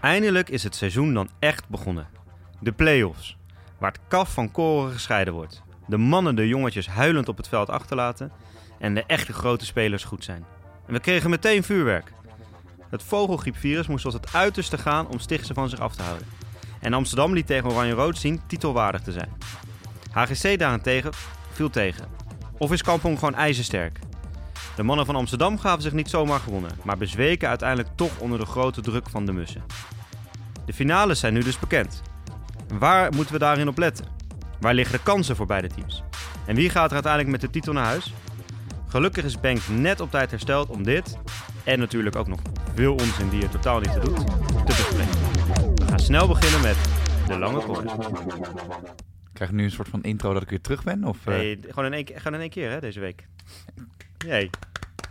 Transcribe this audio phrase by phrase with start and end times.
[0.00, 2.08] Eindelijk is het seizoen dan echt begonnen.
[2.60, 3.36] De play-offs,
[3.78, 5.62] waar het kaf van koren gescheiden wordt.
[5.86, 8.32] De mannen de jongetjes huilend op het veld achterlaten
[8.78, 10.44] en de echte grote spelers goed zijn.
[10.86, 12.12] En we kregen meteen vuurwerk.
[12.90, 16.26] Het vogelgriepvirus moest tot het uiterste gaan om Stichtse van zich af te houden.
[16.80, 19.32] En Amsterdam liet tegen Oranje-Rood zien titelwaardig te zijn.
[20.10, 21.10] HGC daarentegen
[21.52, 22.08] viel tegen.
[22.58, 23.98] Of is Kampong gewoon ijzersterk?
[24.76, 28.46] De mannen van Amsterdam gaven zich niet zomaar gewonnen, maar bezweken uiteindelijk toch onder de
[28.46, 29.62] grote druk van de mussen.
[30.68, 32.02] De finales zijn nu dus bekend.
[32.78, 34.04] Waar moeten we daarin op letten?
[34.60, 36.02] Waar liggen de kansen voor beide teams?
[36.46, 38.12] En wie gaat er uiteindelijk met de titel naar huis?
[38.88, 41.18] Gelukkig is Bank net op tijd hersteld om dit,
[41.64, 42.40] en natuurlijk ook nog
[42.74, 45.74] veel onzin die je totaal niet te doet, te bespreken.
[45.74, 46.76] We gaan snel beginnen met
[47.26, 47.92] de lange corner.
[49.32, 51.04] Krijg ik nu een soort van intro dat ik weer terug ben?
[51.04, 53.26] Of, eh, Nee, gewoon in één, keer- gewoon in één keer hè, deze week.
[54.26, 54.50] Nee,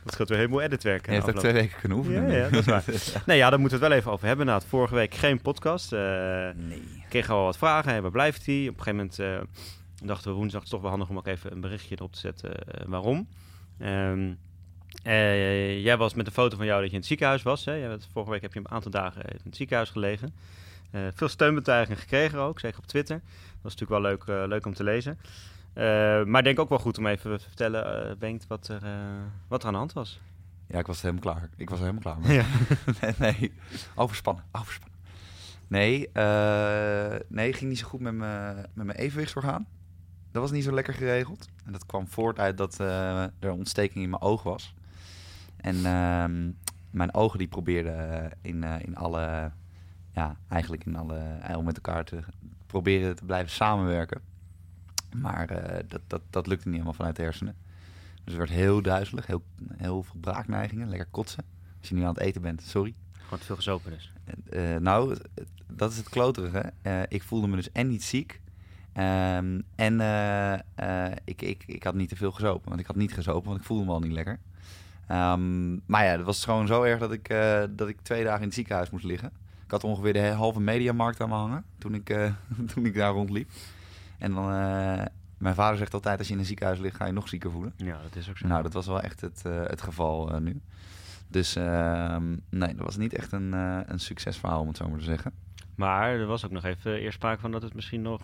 [0.07, 1.05] dat scheelt weer helemaal editwerk.
[1.05, 2.31] je hebt ook twee weken kunnen oefenen.
[2.31, 2.84] Ja, ja, dat is waar.
[3.25, 4.45] Nee, ja, daar moeten we het wel even over hebben.
[4.45, 5.94] Na het vorige week geen podcast.
[5.94, 6.00] eh
[6.55, 7.03] Nee.
[7.09, 7.94] kregen al wat vragen.
[7.94, 8.67] Hè, waar blijft hij?
[8.69, 11.28] Op een gegeven moment eh, dachten we woensdag het is toch wel handig om ook
[11.28, 13.28] even een berichtje erop te zetten eh, waarom.
[13.80, 14.31] Ehm,
[15.03, 17.66] eh, jij was met een foto van jou dat je in het ziekenhuis was.
[17.66, 17.73] Hè?
[17.73, 20.33] Jij bent- vorige week heb je een aantal dagen in het ziekenhuis gelegen.
[21.13, 23.16] Veel steunbetuigingen gekregen ook, zeker op Twitter.
[23.25, 25.19] Dat was natuurlijk wel leuk, leuk om te lezen.
[25.78, 25.83] Eh,
[26.23, 28.92] maar ik denk ook wel goed om even te vertellen, eh Bengt, wat er, eh,
[29.47, 30.19] wat er aan de hand was.
[30.67, 31.50] Ja, ik was helemaal klaar.
[31.56, 32.34] Ik was helemaal klaar mee.
[32.34, 32.45] Ja.
[33.02, 33.53] nee, nee,
[33.95, 34.97] overspannen, overspannen.
[35.67, 38.14] Nee, eh, nee, ging niet zo goed met
[38.73, 39.67] mijn evenwichtsorgaan.
[40.38, 41.47] Dat was niet zo lekker geregeld.
[41.66, 44.73] En dat kwam voort uit dat eh, er een ontsteking in mijn oog was.
[45.58, 46.52] En ehm,
[46.91, 49.52] mijn ogen die probeerden in, eh, in alle,
[50.12, 52.19] ja, eigenlijk in alle, eh, om met elkaar te
[52.66, 54.22] proberen te blijven samenwerken.
[55.16, 57.55] Maar eh, dat, dat, dat lukte niet helemaal vanuit de hersenen.
[58.23, 59.44] Dus het werd heel duizelig, heel,
[59.77, 61.44] heel veel braakneigingen, lekker kotsen.
[61.80, 62.94] Als je nu aan het eten bent, sorry.
[63.23, 64.11] Gewoon te veel gezopen dus.
[64.50, 66.73] Eh, nou, het- het- dat is het kloterige.
[66.81, 68.41] Eh, ik voelde me dus en niet ziek.
[68.94, 72.68] ehm, en eh, eh, ik, ik, ik had niet te veel gezopen.
[72.69, 74.39] Want ik had niet gezopen, want ik voelde me al niet lekker.
[75.07, 78.39] Ehm, maar ja, het was gewoon zo erg dat ik, eh, dat ik twee dagen
[78.39, 79.31] in het ziekenhuis moest liggen.
[79.66, 82.31] Ik had ongeveer de halve mediamarkt aan me hangen toen ik, eh,
[82.74, 83.50] toen ik daar rondliep.
[84.17, 85.05] En dan, eh,
[85.38, 87.73] mijn vader zegt altijd, als je in een ziekenhuis ligt, ga je nog zieker voelen.
[87.75, 88.47] Ja, dat is ook zo.
[88.47, 90.61] Nou, dat was wel echt het, eh, het geval eh, nu.
[91.28, 93.51] Dus ehm, nee, dat was niet echt een,
[93.91, 95.31] een succesverhaal, om het zo maar te zeggen.
[95.75, 98.22] Maar er was ook nog even eerst sprake van dat het misschien nog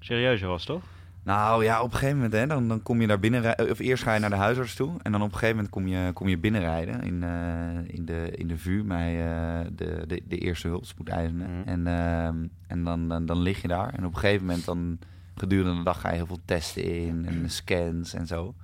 [0.00, 0.84] serieuzer was, toch?
[1.26, 3.78] Nou ja, op een gegeven moment, hè, dan, dan kom je daar binnen, rij- of
[3.78, 4.92] eerst ga je naar de huisarts toe.
[5.02, 8.30] En dan op een gegeven moment kom je, kom je binnenrijden in, eh, in, de,
[8.34, 11.44] in de VU, bij eh, de, de, de eerste hulp, spoedeisende.
[11.44, 11.68] Mhm.
[11.68, 13.94] En, ehm, en dan, dan, dan lig je daar.
[13.94, 14.98] En op een gegeven moment, dan
[15.34, 18.54] gedurende de dag ga je heel veel testen in en scans en zo.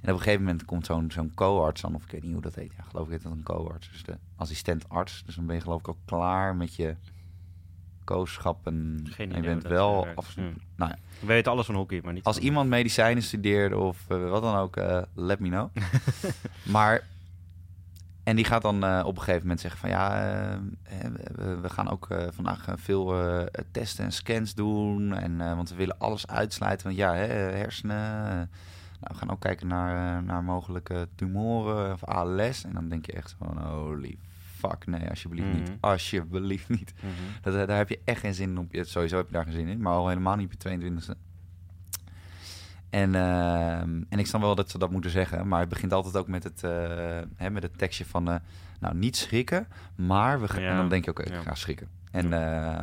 [0.00, 2.42] En op een gegeven moment komt zo'n zo'n co-arts dan, of ik weet niet hoe
[2.42, 2.72] dat heet.
[2.76, 3.90] Ja, geloof ik heet dat een co-arts.
[3.90, 5.22] Dus de assistentarts.
[5.26, 6.96] Dus dan ben je geloof ik al klaar met je
[8.06, 9.06] kooschappen.
[9.10, 10.52] Geen en je bent wel absoluut.
[10.52, 10.62] Hmm.
[10.76, 14.30] Nou ja, We weten alles van hockey, maar niet als iemand medicijnen studeert of eh,
[14.30, 15.68] wat dan ook, eh, let me know.
[16.74, 17.02] maar,
[18.24, 20.60] en die gaat dan eh, op een gegeven moment zeggen van ja,
[21.34, 23.14] we, we gaan ook vandaag veel
[23.70, 25.14] testen en scans doen.
[25.14, 26.86] En, want we willen alles uitsluiten.
[26.86, 28.34] Want ja, hè, hersenen.
[29.00, 32.64] nou, we gaan ook kijken naar, naar mogelijke tumoren of ALS.
[32.64, 34.18] En dan denk je echt van holy
[34.56, 35.68] fuck, nee, alsjeblieft niet.
[35.68, 35.76] Mhm.
[35.80, 36.94] Alsjeblieft niet.
[36.96, 37.12] Mhm.
[37.42, 38.68] Dat, eh, daar heb je echt geen zin in op.
[38.72, 41.16] Sowieso heb je daar geen zin in, maar al helemaal niet op je 22e.
[42.90, 46.16] En, ehm, en ik snap wel dat ze dat moeten zeggen, maar het begint altijd
[46.16, 46.70] ook met het, eh,
[47.36, 48.36] hè, met het tekstje van, eh,
[48.80, 50.62] nou niet schrikken, maar we gaan.
[50.62, 51.36] Ja, En dan denk je, oké, ja.
[51.36, 51.88] ik ga schrikken.
[52.10, 52.28] En,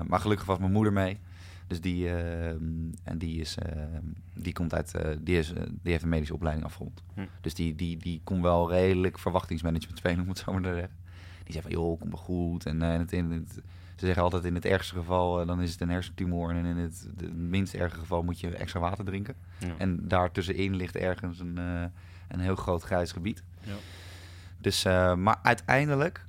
[0.07, 1.19] maar gelukkig was mijn moeder mee.
[1.67, 6.09] Dus die, ehm, en die, is, ehm, die, komt uit, die, is, die heeft een
[6.09, 7.03] medische opleiding afgerond.
[7.13, 7.21] Hm.
[7.41, 11.02] Dus die, die, die kon wel redelijk verwachtingsmanagement spelen, om het zo maar te zeggen.
[11.43, 12.65] Die zei van, joh, kom goed.
[12.65, 13.53] En eh, in het, in het,
[13.95, 16.49] ze zeggen altijd, in het ergste geval, eh, dan is het een hersentumor.
[16.49, 19.35] En in het, minst erge geval moet je extra water drinken.
[19.57, 19.73] Ja.
[19.77, 21.83] En daartussenin ligt ergens een, eh,
[22.27, 23.43] een heel groot grijs gebied.
[23.61, 23.73] Ja.
[24.57, 24.83] Dus,
[25.15, 26.25] maar uiteindelijk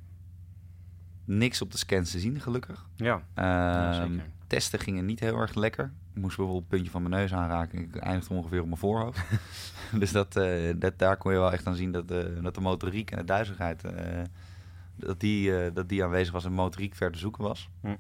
[1.25, 2.87] niks op de scans te zien, gelukkig.
[2.96, 5.93] Ja, ja, Ehm, testen gingen niet heel erg lekker.
[6.14, 7.78] Ik moest bijvoorbeeld het puntje van mijn neus aanraken.
[7.78, 9.20] Ik eindigde ongeveer op mijn voorhoofd.
[10.00, 10.32] dus dat,
[10.76, 13.25] dat, daar kon je wel echt aan zien dat, de dat de motoriek en de
[13.25, 13.82] duizigheid...
[14.96, 17.69] dat, die, eh, dat die aanwezig was en motoriek ver te zoeken was.
[17.81, 17.96] Hm.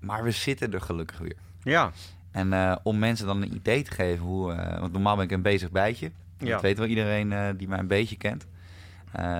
[0.00, 1.36] Maar we zitten er gelukkig weer.
[1.62, 1.92] Ja,
[2.30, 4.52] En eh, om mensen dan een idee te geven hoe...
[4.52, 6.10] eh, want normaal ben ik een bezig bijtje.
[6.38, 6.50] Ja.
[6.52, 8.46] Dat weet wel iedereen die mij een beetje kent.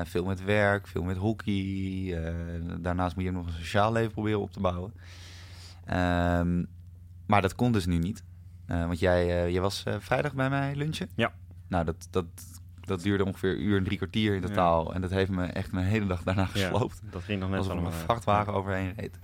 [0.04, 2.18] Veel met werk, veel met hockey.
[2.80, 4.92] daarnaast moet je ook nog een sociaal leven proberen op te bouwen.
[5.84, 6.64] Ehm,
[7.26, 8.22] maar dat kon dus nu niet.
[8.66, 11.08] Want jij, jij was vrijdag bij mij lunchen.
[11.14, 11.32] Ja.
[11.68, 12.26] Nou, dat, dat
[12.86, 14.46] Dat duurde ongeveer een uur en drie kwartier in Ja.
[14.46, 14.94] totaal.
[14.94, 17.00] En dat heeft me echt mijn hele dag daarna Ja, gesloopt.
[17.10, 17.94] dat ging nog net Alsof er allemaal.
[17.94, 19.18] een eh, vrachtwagen overheen reed.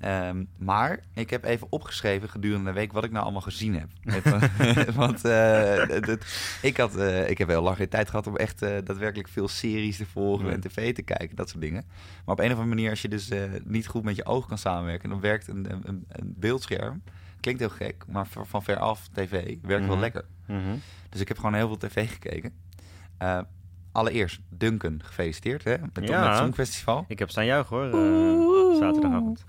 [0.00, 3.88] Ehm, maar ik heb even opgeschreven gedurende de week wat ik nou allemaal gezien heb.
[4.04, 4.40] Even-
[4.94, 6.26] Want eh, dat-
[6.62, 9.48] ik, had, eh, ik heb heel lang geen tijd gehad om echt eh, daadwerkelijk veel
[9.48, 11.84] series te volgen en tv te kijken, dat soort dingen.
[12.24, 14.46] Maar op een of andere manier, als je dus eh, niet goed met je oog
[14.46, 17.02] kan samenwerken, dan werkt een, een, een beeldscherm,
[17.40, 19.30] klinkt heel gek, maar van van ver af tv
[19.62, 20.00] werkt wel Mhm.
[20.00, 20.24] lekker.
[20.46, 20.76] mhm.
[21.08, 22.52] Dus ik heb gewoon heel veel tv gekeken.
[23.20, 23.40] Eh,
[23.92, 26.28] allereerst, Duncan, gefeliciteerd hè, met, Ja.
[26.28, 27.04] het Songfestival.
[27.08, 29.44] Ik heb staan juichen hoor, eh, zaterdagavond.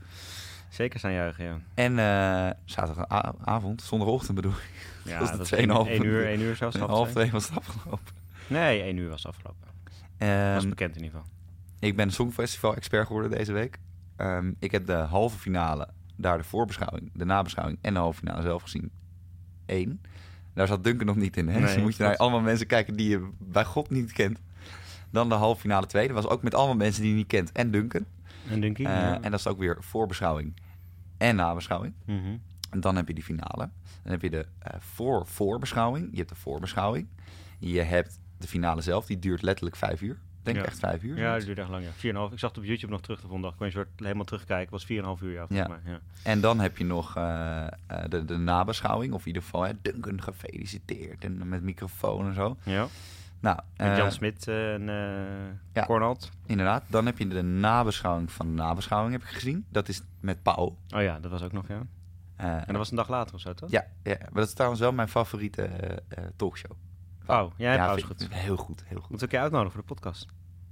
[0.70, 1.58] Zeker staan juichen, ja.
[1.74, 4.90] En eh zaterdagavond, zondagochtend bedoel ik.
[5.06, 6.76] Ja, Dat is de dat 2,5 1 uur, 1 uur zelfs.
[6.76, 7.32] Een half twee.
[7.32, 8.14] was het afgelopen.
[8.48, 9.68] Nee, 1 uur was het afgelopen.
[9.84, 11.34] Dat Ehm, is bekend in ieder geval.
[11.80, 13.78] ik ben Songfestival-expert geworden deze week.
[14.16, 18.42] Ehm, ik heb de halve finale, daar de voorbeschouwing, de nabeschouwing en de halve finale
[18.42, 18.92] zelf gezien.
[19.66, 20.02] Eén.
[20.54, 21.48] Daar zat Duncan nog niet in.
[21.48, 21.54] Hè?
[21.54, 24.40] Nee, dus dan moet je naar allemaal mensen kijken die je bij God niet kent.
[25.10, 26.14] Dan de halve finale tweede.
[26.14, 27.52] was ook met allemaal mensen die je niet kent.
[27.52, 28.06] En Duncan.
[28.50, 28.86] En Dunky?
[28.86, 29.22] Eh, ja.
[29.22, 30.54] En dat is ook weer voorbeschouwing
[31.18, 31.94] en nabeschouwing.
[32.06, 32.38] Mhm.
[32.70, 33.70] En dan heb je die finale.
[34.04, 36.08] Dan heb je de eh, voor voorbeschouwing.
[36.12, 37.08] Je hebt de voorbeschouwing.
[37.60, 39.06] Je hebt de finale zelf.
[39.06, 40.18] Die duurt letterlijk vijf uur.
[40.44, 40.64] Ik Denk Ja.
[40.66, 41.18] echt vijf uur.
[41.18, 41.92] Ja, dat duurde echt lang, ja.
[41.92, 42.32] 4,5.
[42.34, 43.52] Ik zag het op YouTube nog terug de volgende dag.
[43.54, 44.72] Ik kon je soort helemaal terugkijken.
[44.72, 45.68] Was 4,5 uur, ja, volgens Ja.
[45.84, 45.94] mij.
[45.94, 46.00] Ja.
[46.24, 47.70] En dan heb je nog eh, eh,
[48.10, 49.14] de, de nabeschouwing.
[49.14, 51.24] Of in ieder geval, hè, Duncan gefeliciteerd.
[51.24, 52.58] En met microfoon en zo.
[52.64, 52.88] ja.
[53.40, 55.86] Nou, Met Jan Smit eh, en eh ja.
[55.86, 56.30] Cornald.
[56.46, 56.84] inderdaad.
[56.88, 59.66] Dan heb je de nabeschouwing van de nabeschouwing, heb ik gezien.
[59.70, 60.78] Dat is met Paul.
[60.96, 61.82] Oh ja, dat was ook nog, ja.
[62.36, 63.70] En dat was een dag later of zo, toch?
[63.72, 65.70] ja, ja, maar dat is trouwens wel mijn favoriete
[66.36, 66.72] talkshow.
[67.32, 67.52] Pauw.
[67.58, 68.22] Jij hebt vind goed.
[68.22, 69.10] ik Heel goed, heel goed.
[69.10, 70.26] Moet ik je uitnodigen voor de podcast?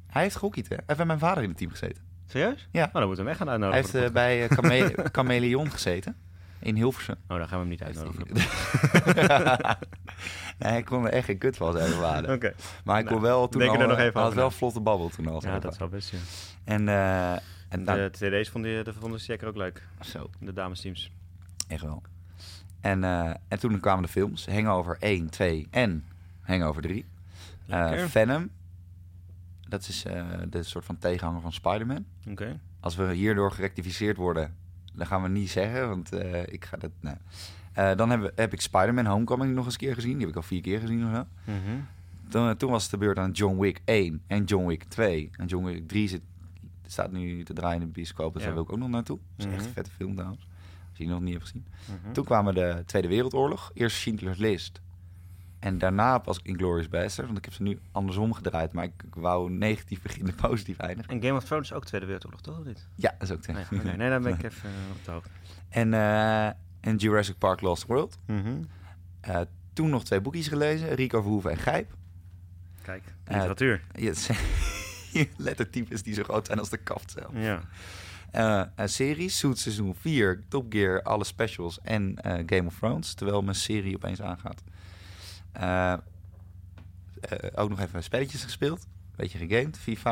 [0.08, 0.76] Hij heeft gehockeyd, hè?
[0.76, 2.04] Hij heeft bij mijn vader in het team gezeten.
[2.26, 2.68] Serieus?
[2.72, 2.86] Ja.
[2.86, 4.90] Oh, dan moeten we hem echt gaan Hij uitnodigen heeft voor de eh, bij eh,
[4.96, 6.16] Chame- Chameleon gezeten.
[6.60, 7.16] In Hilversum.
[7.28, 8.28] Oh, dan gaan we hem niet uitnodigen
[10.60, 12.34] nee, hij kon er echt geen kut van zijn vader.
[12.34, 12.54] Oké.
[12.84, 14.52] Maar hij Nou, kon wel toen denk er al, nog eh, even hij had wel
[14.52, 15.42] vlotte babbel toen al.
[15.46, 16.18] Ja, dat zou best, ja.
[16.64, 16.88] En,
[17.70, 19.84] en nou, De TD's vonden, de vonden ze zeker ook leuk.
[20.02, 21.12] zo, De damesteams.
[21.68, 22.02] echt wel.
[22.82, 23.04] En,
[23.48, 24.48] en toen kwamen de films.
[24.48, 26.06] Hangover 1, 2 en
[26.50, 27.06] Hangover 3.
[27.68, 28.04] Eh.
[28.06, 28.50] Venom.
[29.68, 32.06] Dat is eh, de soort van tegenhanger van Spider-Man.
[32.30, 32.60] Oké.
[32.80, 34.56] Als we hierdoor gerectificeerd worden,
[34.94, 36.92] dan gaan we niet zeggen, want eh, ik ga dat.
[37.00, 37.16] Nee.
[37.96, 40.12] Dan heb, heb ik Spider-Man Homecoming nog eens een keer gezien.
[40.12, 41.26] Die heb ik al vier keer gezien of zo.
[41.44, 41.80] Mhm.
[42.30, 45.30] Toen, toen was het de beurt aan John Wick 1 en John Wick 2.
[45.38, 46.22] En John Wick 3 zit,
[46.86, 48.48] staat nu te draaien in de bioscoop, dus Ja.
[48.48, 49.20] daar wil ik ook nog naartoe.
[49.36, 49.68] Dat is echt Mhm.
[49.68, 50.42] een vette film trouwens.
[50.90, 51.66] Als je die nog niet hebt gezien.
[52.02, 52.12] Mhm.
[52.14, 53.72] Toen kwamen de Tweede Wereldoorlog.
[53.74, 54.82] Eerst Schindler's List.
[55.60, 57.26] En daarna pas Inglourious Basterds.
[57.28, 58.74] Want ik heb ze nu andersom gedraaid.
[58.74, 61.12] Maar ik, ik wou negatief beginnen, positief eindigen.
[61.14, 62.66] En Game of Thrones is ook Tweede Wereldoorlog, toch?
[62.66, 62.88] Niet?
[62.96, 63.78] Ja, dat is ook Nee, tegen.
[63.80, 63.96] oké.
[63.98, 65.30] nee, dan ben ik even eh, op de hoogte.
[65.70, 66.46] En, eh,
[66.80, 68.18] en Jurassic Park Lost World.
[68.26, 68.64] Mhm.
[69.22, 69.42] Eh,
[69.74, 70.94] toen nog twee boekjes gelezen.
[70.96, 71.96] Rico Verhoeven en Gijp.
[72.82, 73.82] Kijk, literatuur.
[74.12, 74.38] Zijn
[75.38, 77.32] lettertypes die zo groot zijn als de kaft zelf.
[77.34, 77.62] ja.
[78.76, 82.14] Een serie, Suits seizoen 4, Top Gear, alle specials en
[82.46, 83.14] Game of Thrones.
[83.14, 84.64] Terwijl mijn serie opeens aangaat.
[85.52, 86.00] Eh, eh,
[87.56, 88.88] ook nog even spelletjes gespeeld.
[89.16, 90.12] Beetje gegamed, FIFA.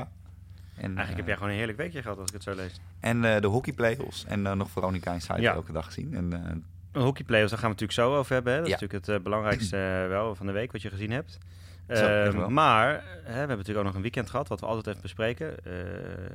[0.75, 2.80] En, Eigenlijk heb eh, jij gewoon een heerlijk weekje gehad als ik het zo lees.
[3.00, 4.25] En de hockey playoffs.
[4.25, 5.54] En nog Veronica Inside Ja.
[5.54, 6.13] elke dag gezien.
[6.13, 6.31] En,
[6.92, 8.54] Een hockeyplayers, daar gaan we het natuurlijk zo over hebben.
[8.54, 8.60] Hè?
[8.60, 11.38] Dat is natuurlijk het belangrijkste wel van de week wat je gezien hebt.
[11.88, 14.88] Zo, Ehm, maar hè, we hebben natuurlijk ook nog een weekend gehad, wat we altijd
[14.88, 15.56] even bespreken.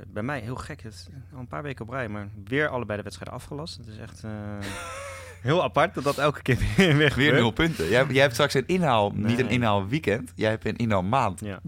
[0.07, 2.97] Bij mij heel gek, het is al een paar weken op rij, maar weer allebei
[2.97, 3.77] de wedstrijden afgelast.
[3.77, 4.23] Het is echt
[5.43, 6.57] heel apart dat dat elke keer
[6.97, 7.89] weer, weer nul punten.
[7.89, 10.31] Jij, jij hebt straks een inhaal, niet een inhaal weekend.
[10.35, 11.39] Jij hebt een inhaal maand.
[11.39, 11.59] Ja.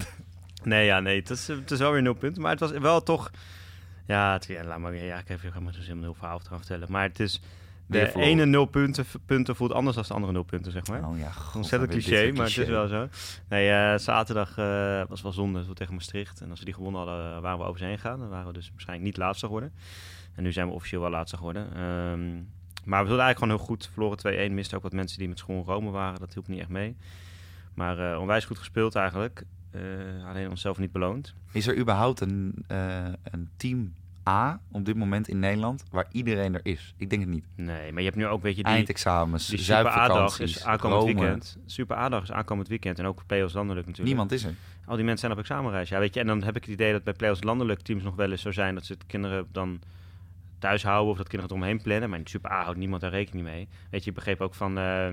[0.63, 2.41] Nee, ja, nee, het is, het is wel weer nul punten.
[2.41, 3.31] Maar het was wel toch...
[4.07, 5.05] Ja, het, ja laat maar weer.
[5.05, 6.91] Ja, ik heb helemaal dus helemaal heel verhaal te gaan vertellen.
[6.91, 7.41] Maar het is...
[7.87, 11.07] De ene nul punten, punten voelt anders dan de andere nul punten, zeg maar.
[11.07, 12.71] Oh ja, god, Ontzettend cliché, soort maar het is cliché.
[12.71, 13.07] wel zo.
[13.49, 16.41] Nee, eh, zaterdag eh, was wel zonde zo tegen Maastricht.
[16.41, 18.19] En als we die gewonnen hadden, waren we over heen gegaan.
[18.19, 19.73] Dan waren we dus waarschijnlijk niet laatste geworden.
[20.35, 21.67] En nu zijn we officieel wel laatste geworden.
[21.75, 22.29] Ehm,
[22.85, 23.89] maar we zullen eigenlijk gewoon heel goed.
[23.93, 24.53] Verloren 2-1.
[24.53, 26.19] Misten ook wat mensen die met schoon Rome waren.
[26.19, 26.95] Dat hielp niet echt mee.
[27.73, 29.43] Maar eh, onwijs goed gespeeld eigenlijk.
[29.71, 29.81] Eh,
[30.27, 31.33] alleen onszelf niet beloond.
[31.51, 33.93] Is er überhaupt een, eh, een team
[34.29, 36.93] A op dit moment in Nederland waar iedereen er is?
[36.97, 37.45] Ik denk het niet.
[37.55, 41.01] Nee, maar je hebt nu ook, weet je, die, Eindexamens, die Super A-dag is aankomend
[41.01, 41.13] Rome.
[41.13, 41.57] weekend.
[41.65, 42.99] Super A-dag is aankomend weekend.
[42.99, 44.15] En ook Playoffs landelijk natuurlijk.
[44.15, 44.53] Niemand is er.
[44.85, 45.89] Al die mensen zijn op examenreis.
[45.89, 48.15] Ja, weet je, en dan heb ik het idee dat bij Playoffs landelijk teams nog
[48.15, 49.79] wel eens zo zijn dat ze het kinderen dan
[50.65, 52.09] thuis houden of dat kinderen het omheen plannen.
[52.09, 53.67] Maar in Super A houdt niemand daar rekening mee.
[53.89, 54.77] Weet je, ik begreep ook van...
[54.77, 55.07] eh,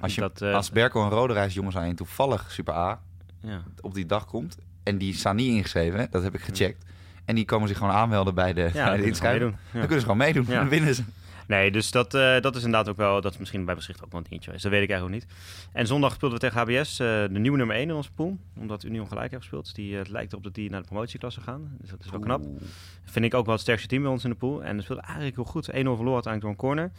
[0.00, 3.00] Als, je, dat, eh, als Berko en Roderijs jongens aan je toevallig Super A
[3.40, 3.62] ja.
[3.80, 6.84] op die dag komt en die staan niet ingeschreven, hè, dat heb ik gecheckt.
[7.24, 9.50] En die komen zich gewoon aanmelden bij de, Ja, bij de inschrijving.
[9.72, 10.44] Dan kunnen ze gewoon meedoen.
[10.48, 10.54] Ja.
[10.58, 11.02] Dan winnen ze.
[11.46, 14.10] Nee, dus dat, eh, dat is inderdaad ook wel, dat is misschien bij Maastricht ook
[14.10, 14.62] wel een dingetje geweest.
[14.62, 15.36] Dat weet ik eigenlijk ook niet.
[15.72, 18.38] En zondag speelden we tegen HBS, eh, de nieuwe nummer 1 in onze pool.
[18.58, 19.64] Omdat Union gelijk heeft gespeeld.
[19.64, 21.76] Dus die, eh, het lijkt erop dat die naar de promotieklasse gaan.
[21.80, 22.44] Dus dat is wel knap.
[22.44, 22.60] Oeh.
[23.04, 24.64] Vind ik ook wel het sterkste team bij ons in de pool.
[24.64, 25.68] En dat speelde eigenlijk heel goed.
[25.68, 26.90] 1-0 verloren uiteindelijk door een corner.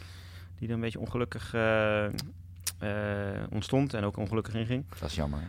[0.60, 1.56] Die er een beetje ongelukkig
[3.50, 4.86] ontstond en ook ongelukkig inging.
[5.00, 5.40] Dat is jammer.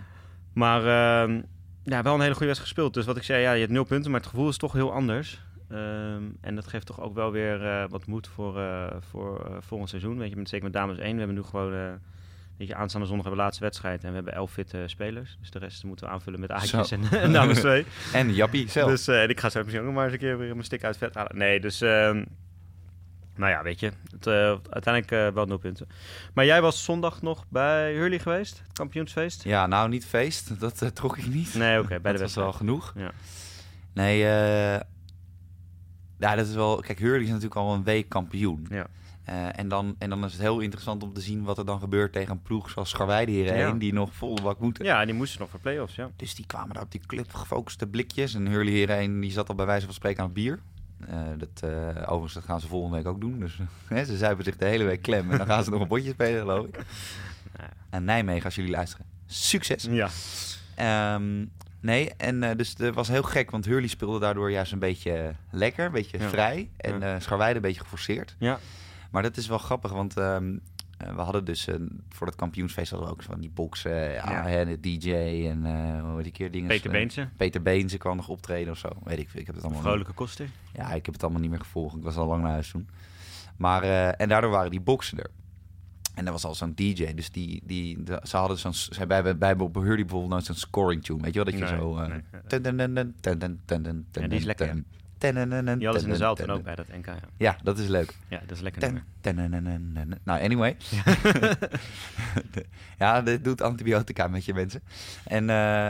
[0.53, 1.41] Maar ehm,
[1.85, 2.95] ja, wel een hele goede wedstrijd gespeeld.
[2.95, 4.93] Dus wat ik zei, ja, je hebt nul punten, maar het gevoel is toch heel
[4.93, 5.41] anders.
[5.71, 9.57] Ehm, en dat geeft toch ook wel weer eh, wat moed voor, eh, voor eh,
[9.61, 10.19] volgend seizoen.
[10.19, 11.13] Weet je, met, zeker met dames 1.
[11.13, 11.71] We hebben nu gewoon,
[12.57, 14.03] weet je, aanstaande zondag hebben we de laatste wedstrijd.
[14.05, 15.37] En we hebben elf fitte spelers.
[15.41, 17.87] Dus de rest moeten we aanvullen met Ajax en, en dames 2.
[18.13, 18.91] En Jappie zelf.
[18.91, 20.85] Dus en ik ga zo misschien ook nog maar eens een keer weer mijn stick
[20.85, 21.39] uit vet halen.
[21.39, 21.81] Nee, dus...
[21.81, 22.25] ehm,
[23.35, 23.93] nou ja, weet je.
[24.11, 24.27] Het,
[24.71, 25.89] uiteindelijk wel nul punten.
[26.35, 28.59] Maar jij was zondag nog bij Hurley geweest?
[28.59, 29.45] Het kampioensfeest?
[29.45, 30.61] Ja, nou niet feest.
[30.61, 31.55] Dat trok ik niet.
[31.55, 31.89] Nee, oké.
[31.89, 32.49] bij de dat was wedstrijd.
[32.49, 32.93] wel genoeg.
[32.97, 33.11] Ja.
[33.93, 34.81] Nee, eh,
[36.19, 36.81] ja, dat is wel...
[36.81, 38.67] Kijk, Hurley is natuurlijk al een week kampioen.
[38.71, 38.87] Ja.
[39.25, 41.81] Eh, en, dan, en dan is het heel interessant om te zien wat er dan
[41.81, 43.73] gebeurt tegen een ploeg zoals Scharweide hierheen, Ja.
[43.73, 44.85] die nog volle bak moeten.
[44.85, 46.11] Ja, die moesten nog voor play-offs, ja.
[46.17, 48.35] Dus die kwamen daar op die club gefocuste blikjes.
[48.35, 50.59] En Hurley hierheen, die zat al bij wijze van spreken aan het bier.
[51.07, 53.39] Eh, dat, eh, overigens, dat gaan ze volgende week ook doen.
[53.41, 53.59] Dus
[53.89, 55.31] hè, ze zuipen zich de hele week klem.
[55.31, 56.77] En dan gaan ze nog een potje spelen, geloof ik.
[57.59, 57.69] Ja.
[57.91, 59.07] En Nijmegen, als jullie luisteren.
[59.27, 59.87] Succes!
[59.91, 60.09] Ja.
[60.75, 61.45] Ehm,
[61.81, 65.35] nee, en eh, dus het was heel gek, want Hurley speelde daardoor juist een beetje
[65.51, 66.29] lekker, een beetje Ja.
[66.29, 66.71] vrij.
[66.77, 67.15] En Ja.
[67.15, 68.37] eh Scharweide een beetje geforceerd.
[68.39, 68.59] Ja.
[69.11, 70.57] Maar dat is wel grappig, want ehm,
[70.99, 71.75] eh, we hadden dus eh,
[72.09, 75.67] voor dat kampioensfeest hadden we ook zo van die boxen, ja, en de DJ en
[75.67, 76.69] eh hoe heet die keer dingen.
[76.69, 78.89] Peter Beense, Peter Beense kwam nog optreden of zo.
[79.05, 79.71] Weet ik, ik heb het allemaal.
[79.81, 80.49] niet- vrolijke koster.
[80.73, 81.97] ja, ik heb het allemaal niet meer gevolgd.
[81.97, 82.89] Ik was al lang naar huis toen.
[83.57, 85.31] Maar eh, en daardoor waren die boxen er.
[86.19, 87.15] En dat was al zo'n DJ.
[87.15, 88.75] Dus die, die, de, ze hadden zo'n.
[88.75, 91.23] Ze, bij, bij, Beheerde bijvoorbeeld nooit zo'n scoring tune.
[91.23, 91.53] Weet je wel?
[91.53, 92.01] Dat je zo.
[92.01, 92.23] Uh, nee.
[94.23, 94.83] ja, die is lekker.
[95.19, 97.07] ten hadden in de zaal toen ook bij dat NK.
[97.07, 97.19] Ja.
[97.37, 98.15] ja, dat is leuk.
[98.29, 98.81] Ja, dat is lekker.
[98.81, 100.77] Ten, ten, ten, nou, anyway.
[102.99, 104.83] ja, dit doet antibiotica met je mensen.
[105.25, 105.49] En.
[105.49, 105.89] Uh,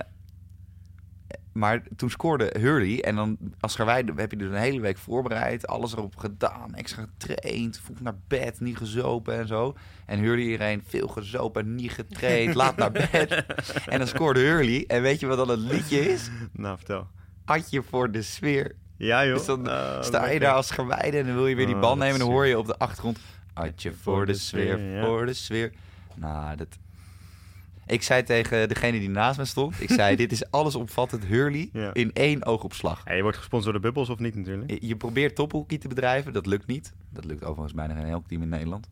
[1.58, 3.02] maar toen scoorde Hurley.
[3.02, 5.66] En dan als Scharweide heb je dus een hele week voorbereid.
[5.66, 6.74] Alles erop gedaan.
[6.74, 7.80] Extra getraind.
[7.84, 8.60] Vroeg naar bed.
[8.60, 9.74] Niet gezopen en zo.
[10.06, 11.74] En Hurley iedereen veel gezopen.
[11.74, 12.54] Niet getraind.
[12.54, 13.44] laat naar bed.
[13.86, 14.84] En dan scoorde Hurley.
[14.86, 16.30] En weet je wat dan het liedje is?
[16.52, 17.06] Nou, vertel.
[17.44, 18.74] Atje voor de sfeer.
[18.96, 19.36] Ja, joh.
[19.36, 21.80] Dus dan Oh, sta je daar als Scharweide en dan wil je weer die Oh,
[21.80, 22.12] bal nemen.
[22.12, 23.18] En dan hoor je op de achtergrond...
[23.52, 25.04] Atje voor de sfeer, ja.
[25.04, 25.72] voor de sfeer.
[26.14, 26.78] Nou, dat...
[27.88, 29.80] Ik zei tegen degene die naast me stond...
[29.80, 31.90] Ik zei, dit is allesomvattend Hurley Ja.
[31.94, 33.02] in één oogopslag.
[33.04, 34.70] Ja, je wordt gesponsord door de Bubbles of niet natuurlijk?
[34.70, 36.92] Je, je probeert tophockey te bedrijven, dat lukt niet.
[37.10, 38.88] Dat lukt overigens bijna geen elk team in Nederland.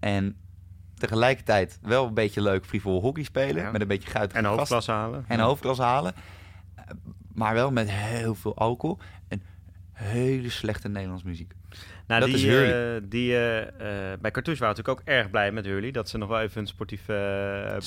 [0.00, 0.36] En
[0.94, 3.62] tegelijkertijd wel een beetje leuk frivol hockey spelen...
[3.62, 3.70] Ja.
[3.70, 4.58] met een beetje guitige En gasten.
[4.58, 5.24] hoofdklasse halen.
[5.28, 6.14] En hoofdklas halen.
[6.74, 6.84] Eh,
[7.32, 8.98] Maar wel met heel veel alcohol.
[9.28, 9.42] En
[9.92, 11.54] hele slechte Nederlands muziek.
[12.06, 12.96] Nou, Dat die, is Hurley.
[12.96, 13.60] eh, die, eh,
[14.12, 15.90] eh, bij Cartouche waren natuurlijk ook erg blij met Hurley.
[15.90, 17.12] Dat ze nog wel even een sportieve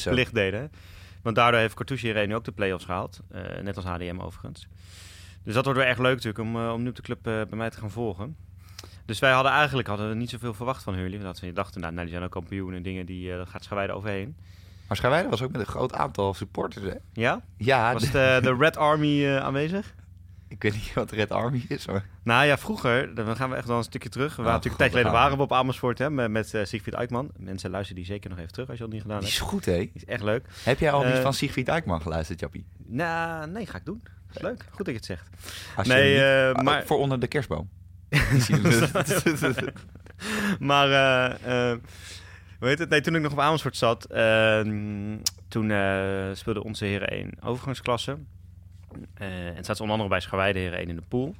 [0.10, 0.72] plicht deden.
[1.22, 3.20] Want daardoor heeft Cartouche hierheen nu ook de play-offs gehaald.
[3.32, 4.68] Eh, net als HDM overigens.
[5.44, 7.70] Dus dat wordt wel echt leuk natuurlijk om, om nu op de club bij mij
[7.70, 8.36] te gaan volgen.
[9.06, 11.20] Dus wij hadden eigenlijk hadden we niet zoveel verwacht van Hurley.
[11.22, 13.94] Want we dachten, nou, nou, die zijn ook kampioen en dingen, die, dat gaat Schawijde
[13.94, 14.36] overheen.
[14.88, 16.94] Maar Scharweide was ook met een groot aantal supporters, hè?
[17.14, 17.42] Ja?
[17.58, 19.94] Ja, Was de- de, Red Army aanwezig?
[20.48, 22.06] Ik weet niet wat Red Army is, maar...
[22.24, 24.36] Nou ja, vroeger, dan gaan we echt wel een stukje terug.
[24.36, 26.66] We waren natuurlijk een tijd God, geleden waren we op Amersfoort hè, met, met eh,
[26.66, 27.32] Siegfried Eikman.
[27.38, 29.42] Mensen luisteren die zeker nog even terug als je dat niet gedaan Die hebt.
[29.42, 29.78] is goed, hè?
[29.78, 30.46] Die is echt leuk.
[30.64, 32.66] Heb jij al niet Eh, van Siegfried Dijkman geluisterd, Jappie?
[32.86, 34.02] Nou, nee, ga ik doen.
[34.04, 34.66] Dat is leuk.
[34.70, 35.30] Goed dat je het zegt.
[35.76, 37.70] Als je Nee, niet- eh, Ah, maar- Voor onder de kerstboom.
[40.60, 41.78] maar, eh, eh,
[42.60, 42.90] heet het?
[42.90, 48.18] Nee, toen ik nog op Amersfoort zat, ehm, toen eh speelde onze Heren 1 overgangsklasse.
[49.14, 51.36] Eh, en het zat onder andere bij Scharweide Heren 1 in de pool.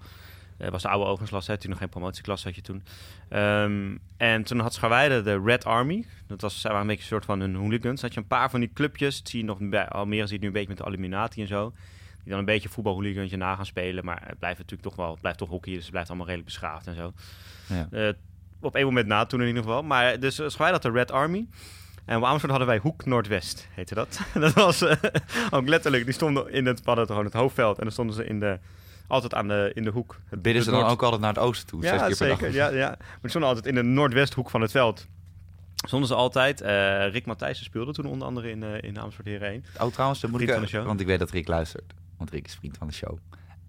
[0.58, 2.84] Dat was de oude overgangsklasse, hè, toen nog geen promotieklasse had je toen.
[3.30, 6.06] Ehm, en toen had Scharweide de Red Army.
[6.28, 8.02] Dat was zij waren een beetje een soort van een hooligans.
[8.02, 9.18] had je een paar van die clubjes.
[9.18, 11.42] Dat zie je nog bij Almere, zie je het nu een beetje met de Illuminati
[11.42, 11.74] en zo.
[12.24, 14.06] Die dan een beetje voetbalhooligantje na gaan spelen.
[14.06, 15.74] Maar het blijft natuurlijk toch wel, het blijft toch hockey.
[15.74, 17.14] Dus het blijft allemaal redelijk beschaafd en zo.
[17.68, 17.88] Ja.
[17.92, 18.14] Eh,
[18.60, 19.84] op één moment na toen in ieder geval.
[19.84, 21.48] Maar dus Scharweide had de Red Army.
[22.08, 24.20] En Amersfoort hadden wij Hoek Noordwest, heette dat.
[24.34, 24.96] dat was eh,
[25.50, 26.04] ook letterlijk.
[26.06, 27.78] Die stonden in het, we hadden gewoon het hoofdveld.
[27.78, 28.60] En dan stonden ze in de,
[29.08, 30.20] altijd aan de, in de hoek.
[30.30, 31.82] Het- Bidden ze dan noord- ook altijd naar het oosten toe?
[31.84, 32.40] zes ja, keer per dag?
[32.40, 32.54] zeker.
[32.56, 32.88] Ja, ja.
[32.88, 35.08] Maar die stonden altijd in de noordwesthoek van het veld.
[35.88, 36.62] Stonden ze altijd.
[36.62, 39.66] Eh, Rick Matthijssen speelde toen onder andere in, eh in Amersfoort Heren 1.
[39.80, 40.86] Oh, trouwens, dan moet ik, van de show.
[40.86, 41.94] want ik weet dat Rick luistert.
[42.18, 43.18] Want Rick is vriend van de show.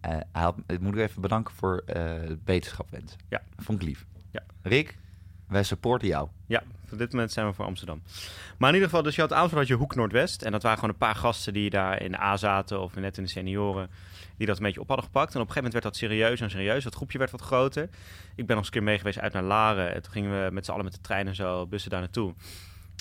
[0.01, 3.19] Eh, hij had, ik moet ik even bedanken voor het beterschap wensen.
[3.29, 3.43] Ja.
[3.57, 4.07] Vond ik lief.
[4.31, 4.43] Ja.
[4.63, 4.99] Rick,
[5.49, 6.29] wij supporten jou.
[6.47, 8.03] Ja, op dit moment zijn we voor Amsterdam.
[8.59, 10.43] Maar in ieder geval, dus je had Amersfoort had je Hoek Noordwest.
[10.43, 13.17] En dat waren gewoon een paar gasten die daar in de A zaten of net
[13.17, 13.91] in de senioren.
[14.37, 15.35] Die dat een beetje op hadden gepakt.
[15.35, 16.85] En op een gegeven moment werd dat serieus en serieus.
[16.85, 17.83] Dat groepje werd wat groter.
[18.35, 19.95] Ik ben nog eens een keer mee geweest uit naar Laren.
[19.95, 22.35] En toen gingen we met z'n allen met de trein en zo, bussen daar naartoe.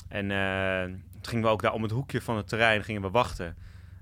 [0.07, 3.09] En eh, toen gingen we ook daar om het hoekje van het terrein gingen we
[3.09, 3.55] wachten.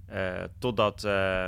[0.06, 1.48] eh, totdat eh,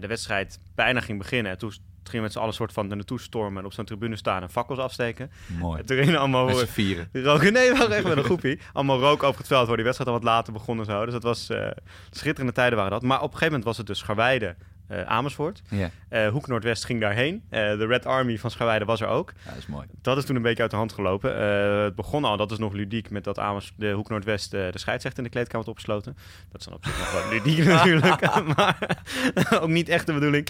[0.00, 1.52] de wedstrijd bijna ging beginnen.
[1.52, 1.72] En toen
[2.08, 3.58] gingen we met z'n allen soort van er naartoe stormen.
[3.58, 5.30] En op zo'n tribune staan en fakkels afsteken.
[5.58, 5.80] Mooi.
[5.80, 6.48] En toen gingen allemaal...
[6.48, 7.08] Vieren.
[7.24, 8.60] Roken, nee, wel even met een groepie.
[8.72, 11.04] Allemaal rook over het veld, waar die wedstrijd al wat later begonnen zo.
[11.04, 11.70] Dus dat was eh,
[12.10, 13.02] schitterende tijden waren dat.
[13.02, 14.56] Maar op een gegeven moment was het dus Scharweide,
[14.88, 15.62] eh, Amersfoort.
[16.08, 17.42] Eh, Hoek Noordwest ging daarheen.
[17.48, 19.32] Eh, de Red Army van Scharweide was er ook.
[19.44, 19.86] ja, dat is mooi.
[20.02, 21.36] Dat is toen een beetje uit de hand gelopen.
[21.84, 25.18] Het begon al, dat is nog ludiek, met dat Amers, de Hoek Noordwest de scheidsrechter
[25.18, 26.16] in de kleedkamer had opgesloten.
[26.50, 28.20] Dat is dan op zich nog wel ludiek natuurlijk,
[28.56, 29.02] maar
[29.60, 30.48] ook niet echt de bedoeling.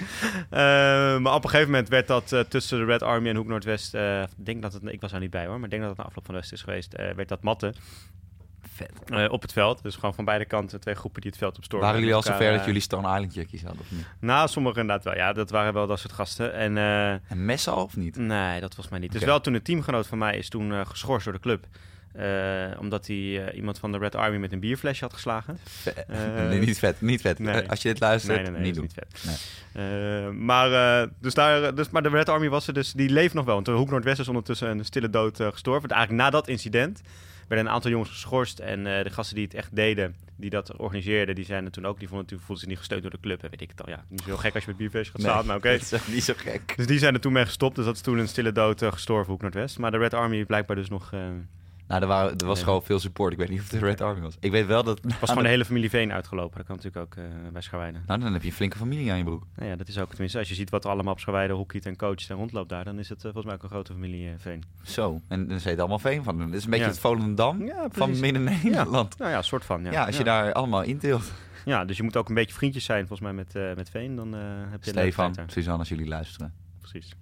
[0.50, 4.44] Maar op een gegeven moment werd dat tussen de Red Army en Hoek Noordwest, ik
[4.46, 6.04] denk dat het, ik was daar niet bij hoor, maar ik denk dat het na
[6.04, 7.74] afloop van de West is geweest, werd dat matten
[8.78, 8.92] Vet.
[9.10, 9.82] eh, op het veld.
[9.82, 11.86] Dus gewoon van beide kanten twee groepen die het veld op stormen.
[11.86, 14.06] Waren jullie al zover dat eh, jullie Stone Island jackies hadden of niet?
[14.20, 15.14] Nou, sommigen inderdaad wel.
[15.16, 16.52] Ja, dat waren wel dat soort gasten.
[16.54, 18.16] En eh, En messen al of niet?
[18.16, 19.12] Nee, dat was mij niet.
[19.12, 21.66] Dus wel toen een teamgenoot van mij is toen eh, geschorst door de club.
[22.12, 25.58] Eh, omdat hij iemand van de Red Army met een bierflesje had geslagen.
[25.84, 26.16] Eh,
[26.48, 27.38] nee, niet vet, niet vet.
[27.38, 27.68] nee.
[27.68, 28.82] Als je dit luistert, nee, nee, nee, niet doen.
[28.82, 29.40] niet vet.
[29.72, 33.34] Eh, maar, eh, dus daar, dus, maar de Red Army was er dus, die leeft
[33.34, 33.54] nog wel.
[33.54, 35.88] Want de Hoek Noordwest is ondertussen een stille dood gestorven.
[35.88, 37.00] Eigenlijk na dat incident
[37.48, 38.58] werden een aantal jongens geschorst.
[38.58, 41.86] En eh, de gasten die het echt deden, die dat organiseerden, die zijn er toen
[41.86, 41.98] ook.
[41.98, 43.42] Die vonden, die voelden zich niet gesteund door de club.
[43.42, 43.88] En weet ik het al.
[43.88, 45.70] Ja, niet zo gek als je met bierflesje gaat Nee, staan, maar oké.
[45.78, 46.76] dat is ook niet zo gek.
[46.76, 47.76] Dus die zijn er toen mee gestopt.
[47.76, 49.78] Dus dat is toen een stille dood eh, gestorven, Hoek Noordwest.
[49.78, 51.12] Maar de Red Army blijkbaar dus nog...
[51.88, 53.32] Nou, er, waren, er was gewoon veel support.
[53.32, 54.36] Ik weet niet of het de Red Army was.
[54.40, 55.00] Ik weet wel dat...
[55.20, 56.56] was gewoon de hele familie Veen uitgelopen.
[56.56, 57.98] Dat kan natuurlijk ook eh, bij Scharweide.
[58.06, 59.46] Nou, dan heb je een flinke familie aan je broek.
[59.56, 60.38] Nou ja, dat is ook tenminste.
[60.38, 62.98] Als je ziet wat er allemaal op Scharweide hockeyt en coacht en rondloopt daar, dan
[62.98, 64.62] is het eh, volgens mij ook een grote familie eh, Veen.
[64.82, 65.20] Zo.
[65.28, 66.40] En dan zit allemaal veen van.
[66.40, 66.90] Het is een beetje Ja.
[66.90, 68.20] het Volendam Ja, van.
[68.20, 69.18] Midden-Nederland.
[69.18, 69.82] Nou ja, soort van.
[69.84, 71.32] Ja, Ja, als je daar allemaal inteelt.
[71.64, 74.16] Ja, dus je moet ook een beetje vriendjes zijn volgens mij met, met Veen.
[74.16, 74.32] Dan
[74.70, 75.34] heb je Stefan.
[75.46, 76.54] Suzanne, als jullie luisteren.
[76.80, 77.14] Precies.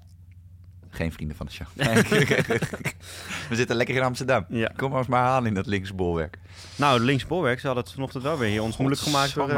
[0.97, 1.67] Geen vrienden van de show.
[3.49, 4.45] We zitten lekker in Amsterdam.
[4.49, 4.73] Ja.
[4.77, 6.39] Kom eens maar aan in dat linksbolwerk.
[6.77, 9.57] Nou, linksbolwerk, ze hadden het vanochtend wel weer hier ons moeilijk gemaakt door eh,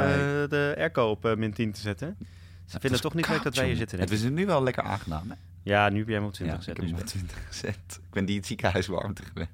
[0.48, 2.16] de airco op eh, min 10 te zetten.
[2.64, 3.98] Ze vinden het toch niet leuk dat wij hier zitten.
[3.98, 5.34] Het is nu wel lekker aangenaam, hè?
[5.62, 6.76] Ja, nu heb jij hem op 20 Ja, gezet.
[6.76, 8.00] ik heb hem dus op 20 gezet.
[8.06, 9.50] Ik ben die het ziekenhuiswarmte gewend.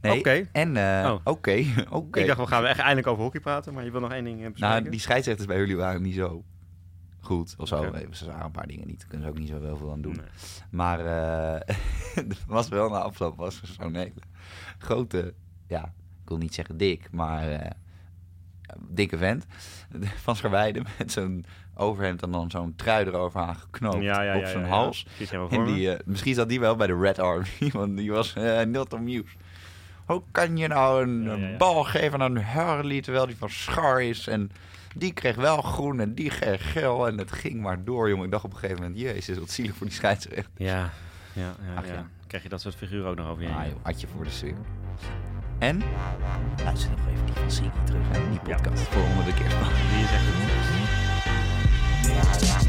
[0.00, 0.48] Nee, Oké.
[0.52, 0.76] en...
[0.76, 1.14] Oh.
[1.24, 2.20] Oké, oké.
[2.20, 4.44] Ik dacht, we gaan echt eindelijk over hockey praten, maar je wil nog één ding
[4.44, 4.76] eh, bespreken.
[4.76, 6.44] Nou, die scheidsrechters bij jullie waren niet zo
[7.24, 7.54] goed.
[7.58, 7.82] Of zo.
[7.82, 8.98] Even, Ze zagen een paar dingen niet.
[8.98, 10.16] Daar kunnen ze ook niet zo heel veel aan doen.
[10.16, 10.26] Nee.
[10.70, 11.64] Maar er
[12.46, 14.12] was wel na afloop was er zo'n hele
[14.78, 15.34] grote,
[15.66, 15.84] ja,
[16.22, 17.70] ik wil niet zeggen dik, maar eh,
[18.88, 19.46] dikke vent
[20.24, 24.64] van Scharweide met zo'n overhemd en dan zo'n trui erover aangeknoopt Ja, ja, op zijn
[24.64, 25.06] hals.
[25.50, 28.34] En die, eh, misschien zat die wel bij de Red Army, want die was
[28.66, 29.36] not amused.
[30.06, 34.26] Hoe kan je nou een bal geven aan een Hurley terwijl die van Schar is?
[34.26, 34.50] En
[34.94, 37.06] die kreeg wel groen en die kreeg geel.
[37.06, 38.24] En het ging maar door, jongen.
[38.24, 40.52] Ik dacht op een gegeven moment, jezus, wat zielig voor die scheidsrechter.
[40.56, 40.90] Ja,
[41.32, 41.92] ja, ja, Ach, ja.
[41.92, 42.06] ja.
[42.26, 43.56] Krijg je dat soort figuren ook nog over je heen.
[43.58, 44.54] Ah joh, had je voor de sfeer.
[45.58, 45.82] En
[46.64, 49.68] luister nog even die van Sigi terug, hè, die podcast voor onder de kerstman.
[49.68, 50.24] Die is echt
[52.40, 52.63] het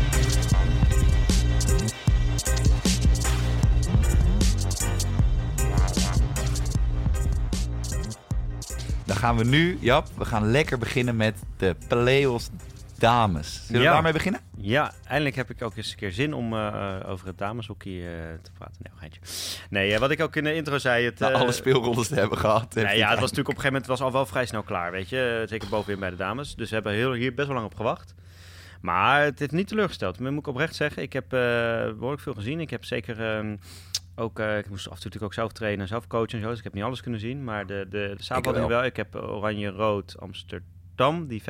[9.06, 12.50] Dan gaan we nu, Jap, we gaan lekker beginnen met de Paleos
[12.98, 13.54] Dames.
[13.65, 13.94] Zullen we Ja.
[13.94, 14.41] daarmee beginnen?
[14.58, 18.12] Ja, eindelijk heb ik ook eens een keer zin om eh, over het dameshockey eh,
[18.41, 18.76] te praten.
[18.80, 19.20] Nee, geintje.
[19.70, 21.06] Nee, eh, wat ik ook in de intro zei...
[21.06, 22.74] Het, alle speelrondes te hebben gehad.
[22.74, 24.91] Nee, ja, het was natuurlijk op een gegeven moment was al wel vrij snel klaar,
[24.91, 25.44] weet je.
[25.50, 26.56] Zeker bovenin bij de dames.
[26.56, 28.13] Dus we hebben heel, hier best wel lang op gewacht.
[28.82, 30.20] Maar het heeft niet teleurgesteld.
[30.20, 31.39] Moet ik oprecht zeggen, ik heb eh,
[31.94, 32.60] behoorlijk veel gezien.
[32.60, 33.56] Ik heb zeker ehm,
[34.15, 36.49] ook, eh, ik moest af en toe natuurlijk ook zelf trainen, zelf coachen en zo.
[36.49, 37.43] Dus ik heb niet alles kunnen zien.
[37.43, 38.78] Maar de, de, de samenvatting wel.
[38.78, 38.86] wel.
[38.86, 41.45] Ik heb Oranje-Rood Amsterdam, die 5-2.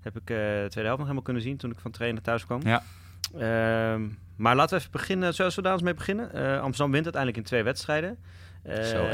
[0.00, 2.46] Heb ik eh, de tweede helft nog helemaal kunnen zien toen ik van trainen thuis
[2.46, 2.60] kwam.
[2.62, 2.82] Ja.
[3.34, 5.34] Ehm, maar laten we even beginnen.
[5.34, 6.32] Zullen we daar eens mee beginnen?
[6.32, 8.18] Eh, Amsterdam wint uiteindelijk in twee wedstrijden.
[8.62, 9.06] Eh, Zo,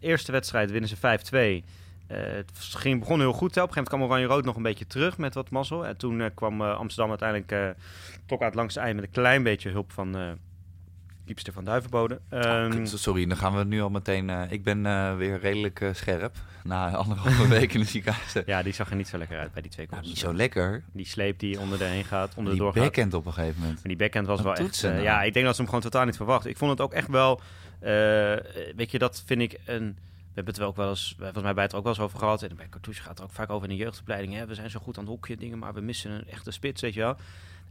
[0.00, 1.64] eerste wedstrijd winnen ze 5-2.
[2.12, 3.54] Eh, het ging, begon heel goed.
[3.54, 3.62] Hè.
[3.62, 5.86] Op een gegeven moment kwam Oranje-Rood nog een beetje terug met wat mazzel.
[5.86, 7.84] En toen eh, kwam eh, Amsterdam uiteindelijk eh
[8.26, 10.30] toch uit langs het eind met een klein beetje hulp van eh
[11.26, 12.20] Kiepster van Duivenbode.
[12.28, 14.30] Ehm, Oh, sorry, dan gaan we nu al meteen...
[14.30, 16.36] eh, ik ben eh, weer redelijk eh, scherp.
[16.64, 18.32] Na anderhalve week in de ziekenhuis.
[18.46, 20.14] ja, die zag er niet zo lekker uit bij die twee Nou, goals.
[20.14, 20.82] niet zo lekker.
[20.92, 23.74] Die sleep die onder de heen gaat, onder de Die backhand op een gegeven moment.
[23.78, 24.82] Maar die backhand was wel echt...
[24.82, 25.00] nou?
[25.02, 26.46] ja, ik denk dat ze hem gewoon totaal niet verwacht.
[26.46, 27.40] Ik vond het ook echt wel...
[28.76, 29.86] weet je, dat vind ik een
[30.34, 32.18] We hebben het wel ook wel eens, volgens mij bij het ook wel eens over
[32.18, 32.42] gehad.
[32.42, 34.34] En bij Cartouche gaat het ook vaak over in de jeugdopleiding.
[34.34, 34.46] Hè?
[34.46, 36.94] We zijn zo goed aan het hokje dingen, maar we missen een echte spits, weet
[36.94, 37.16] je wel.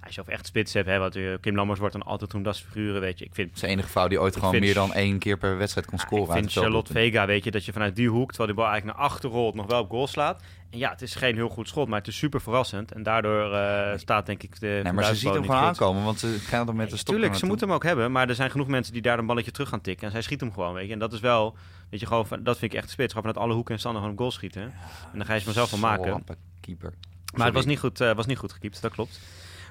[0.06, 2.44] Als je over echt spits hebt, hè, wat, eh, Kim Lammers wordt dan altijd toen
[2.44, 3.26] dat figuren, weet je.
[3.26, 5.58] Ik vind, Zijn enige vrouw die ooit Ik gewoon vind- meer dan één keer per
[5.58, 6.24] wedstrijd kon ja, scoren.
[6.24, 6.64] ik uit vind het.
[6.64, 9.30] Charlotte Vega, weet je, dat je vanuit die hoek, terwijl die bal eigenlijk naar achter
[9.30, 10.42] rolt, nog wel op goal slaat.
[10.70, 12.92] En ja, het is geen heel goed schot, maar het is super verrassend.
[12.92, 16.20] En daardoor eh, staat denk ik de Nee, maar ze ziet hem gewoon aankomen, want
[16.20, 18.12] ze gaan dan met de Tuurlijk, ze moeten hem ook hebben.
[18.12, 20.06] Maar er zijn genoeg mensen die daar een balletje terug gaan tikken.
[20.06, 20.94] En zij schiet hem gewoon, weet je.
[20.94, 21.56] En dat is wel,
[21.90, 23.14] weet je, gewoon, dat vind ik echt spits.
[23.14, 24.62] Gewoon vanuit alle hoeken en standen gewoon op goal schieten.
[24.62, 26.24] En dan ga je ze vanzelf van maken.
[26.62, 26.94] Keeper.
[27.36, 29.20] Maar het was niet goed, eh, was niet goed gekiept, dat klopt.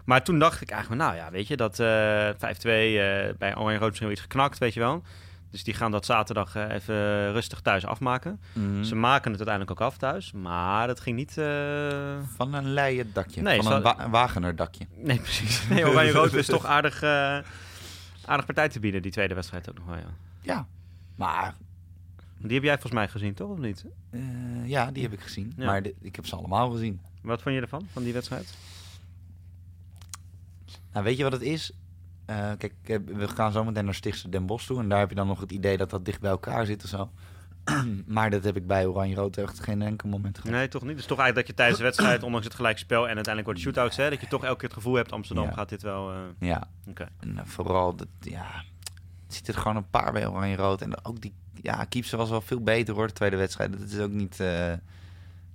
[0.05, 2.43] Maar toen dacht ik eigenlijk, nou ja, weet je, dat eh 5-2 eh,
[3.39, 5.03] bij Oranje Rood misschien wel iets geknakt, weet je wel.
[5.51, 8.41] Dus die gaan dat zaterdag eh, even rustig thuis afmaken.
[8.53, 8.83] Mhm.
[8.83, 11.39] Ze maken het uiteindelijk ook af thuis, maar dat ging niet...
[11.39, 13.43] eh, Van een leien dakje.
[13.43, 14.87] Nee, van een wa Wagener dakje.
[14.97, 15.69] Nee, precies.
[15.69, 17.39] Nee, Oranje Rood is toch aardig, eh,
[18.25, 20.11] aardig partij te bieden, die tweede wedstrijd ook nog wel, ja.
[20.41, 20.67] Ja.
[21.17, 21.55] Maar
[22.39, 23.49] Die heb jij volgens mij gezien, toch?
[23.51, 23.85] Of niet?
[24.11, 24.21] eh,
[24.65, 25.53] ja, die heb ik gezien.
[25.57, 25.67] Ja.
[25.67, 27.01] Maar de- ik heb ze allemaal gezien.
[27.23, 28.55] Wat vond je ervan, van die wedstrijd?
[30.93, 31.73] Nou, weet je wat het is?
[32.27, 32.75] Eh, kijk,
[33.07, 34.79] we gaan zo meteen naar Stichtse Den Bosch toe.
[34.81, 36.89] En daar heb je dan nog het idee dat dat dicht bij elkaar zit of
[36.91, 37.11] zo.
[38.07, 40.53] maar dat heb ik bij Oranje-Rood echt geen enkel moment gehad.
[40.53, 40.97] Nee, toch niet?
[40.97, 43.69] Dus toch eigenlijk dat je tijdens de wedstrijd, ondanks het gelijkspel en uiteindelijk wordt het
[43.69, 45.53] shootouts, hè, dat je toch elke keer het gevoel hebt, Amsterdam Ja.
[45.53, 46.11] gaat dit wel...
[46.13, 47.09] eh, Ja, Oké.
[47.19, 48.63] en eh, vooral, dat, ja,
[49.27, 50.81] het zit er gewoon een paar bij Oranje-Rood.
[50.83, 53.75] En ook die, ja, Kiepse was wel veel beter hoor, de tweede wedstrijd.
[53.81, 54.43] Het is ook niet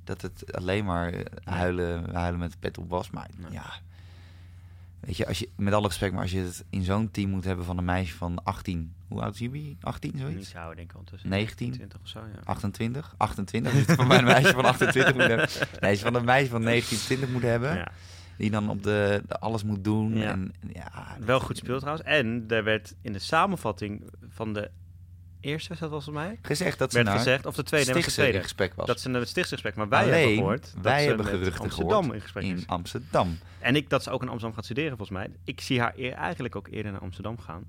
[0.04, 3.10] dat het alleen maar huilen, huilen met de pet op was.
[3.10, 3.52] Maar Nee.
[3.52, 3.74] ja,
[5.05, 7.43] weet je, als je, met alle respect, maar als je het in zo'n team moet
[7.43, 8.93] hebben van een meisje van 18.
[9.07, 9.77] Hoe oud is jullie?
[9.81, 10.51] 18 Niet zoiets?
[10.51, 11.29] denk ik ondertussen.
[11.29, 11.71] 19?
[11.71, 12.39] 20 of zo, ja.
[12.43, 13.13] 28?
[13.17, 13.71] 28?
[13.71, 15.47] Als je het van mijn meisje van 28 moet hebben.
[15.79, 17.75] Nee, als je van een meisje van 19, 20 moet hebben.
[17.75, 17.91] ja.
[18.37, 20.17] Die dan op de, de alles moet doen.
[20.17, 20.31] Ja.
[20.31, 22.07] En, ja, Wel goed speeld trouwens.
[22.07, 24.69] En er werd in de samenvatting van de
[25.45, 28.05] eerste wedstrijd, was het mij, gezegd dat ze werd gezegd, of de tweede, de in
[28.05, 28.88] tweede, gesprek was.
[28.88, 31.97] dat ze het stichtsgesprek, maar wij Alleen, hebben gehoord dat wij ze hebben geruchten Amsterdam
[31.99, 32.63] gehoord in gesprek in.
[32.67, 33.38] Amsterdam.
[33.60, 35.27] En ik dat ze ook in Amsterdam gaat studeren, volgens mij.
[35.43, 37.63] Ik zie haar eer- eigenlijk ook eerder naar Amsterdam gaan.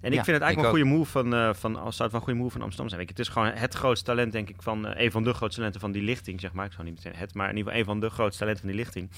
[0.00, 2.02] En ik Ja, vind het eigenlijk wel een goede move van, eh van, als zou
[2.02, 3.00] het wel een goede move van Amsterdam zijn.
[3.00, 5.32] Weet je, het is gewoon het grootste talent, denk ik, van eh, een van de
[5.34, 6.66] grootste talenten van die lichting, zeg maar.
[6.66, 8.72] Ik zou niet meteen het, maar in ieder geval een van de grootste talenten van
[8.72, 9.10] die lichting.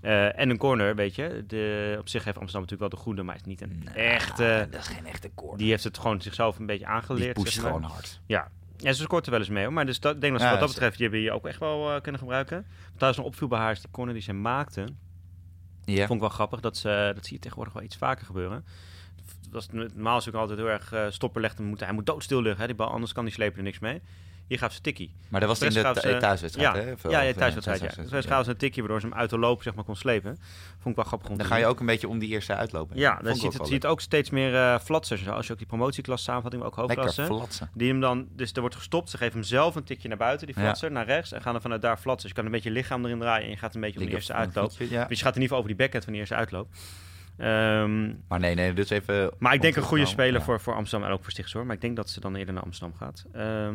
[0.00, 1.44] Eh, en een corner, weet je.
[1.46, 4.68] De, op zich heeft Amsterdam natuurlijk wel de goede, maar is niet een Nou, echte...
[4.70, 5.58] dat is geen echte koord.
[5.58, 7.40] Die heeft het gewoon zichzelf een beetje aangeleerd.
[7.40, 7.72] zeg maar.
[7.72, 8.20] gewoon hard.
[8.26, 8.50] Ja.
[8.82, 9.72] En ze scoort er wel eens mee hoor.
[9.72, 11.58] Maar dus dat, denk dat ze Ja, wat dat betreft, die hebben je ook echt
[11.58, 12.66] wel eh, kunnen gebruiken.
[12.94, 14.84] Trouwens nog opviel bij haar is die corner die ze maakte.
[15.84, 16.06] Ja.
[16.06, 16.60] Vond ik wel grappig.
[16.60, 18.64] Dat, ze, dat zie je tegenwoordig wel iets vaker gebeuren.
[19.50, 21.58] Was normaal is ook altijd heel erg eh stopper legt.
[21.58, 22.90] Moet, hij moet doodstil liggen, hè, die bal.
[22.90, 24.00] Anders kan die slepen er niks mee.
[24.50, 25.10] Hier gaf ze tikkie.
[25.28, 27.10] Maar dat was in de ze- thuiswedstrijd, ja, hè?
[27.10, 27.40] Ja, ja, thuiswedstrijd.
[27.80, 27.86] eh, Ja.
[27.86, 29.84] Dus thuiswedstrijd, wij gaven ze een tikkie waardoor ze hem uit de loop zeg maar,
[29.84, 30.36] kon slepen.
[30.78, 32.96] Vond ik wel grappig Dan ga je ook een beetje om die eerste uitlopen.
[32.96, 35.28] Ja, dan ziet het, wel zie je het ook steeds meer eh flatsers.
[35.28, 36.96] Als je ook die promotieklas samenvatting, maar ook lekker.
[37.04, 37.20] hoofdklasse.
[37.32, 37.70] Lekker flatsen.
[37.74, 39.10] Die hem dan, dus er wordt gestopt.
[39.10, 40.62] Ze geven hem zelf een tikje naar buiten, die Ja.
[40.62, 41.32] flatser, naar rechts.
[41.32, 42.20] En gaan er vanuit daar flatsen.
[42.28, 43.44] Dus je kan een beetje je lichaam erin draaien.
[43.44, 44.78] En je gaat een beetje om de eerste uitloop.
[44.78, 46.68] Dus je gaat in ieder geval over die backhand van die eerste uitloop.
[47.36, 49.30] Ehm, Maar nee, nee, dus even...
[49.38, 51.66] maar ik denk een goede speler voor, voor Amsterdam en ook voor Stichts hoor.
[51.66, 53.24] Maar ik denk dat ze dan eerder naar Amsterdam gaat.
[53.32, 53.74] Ehm,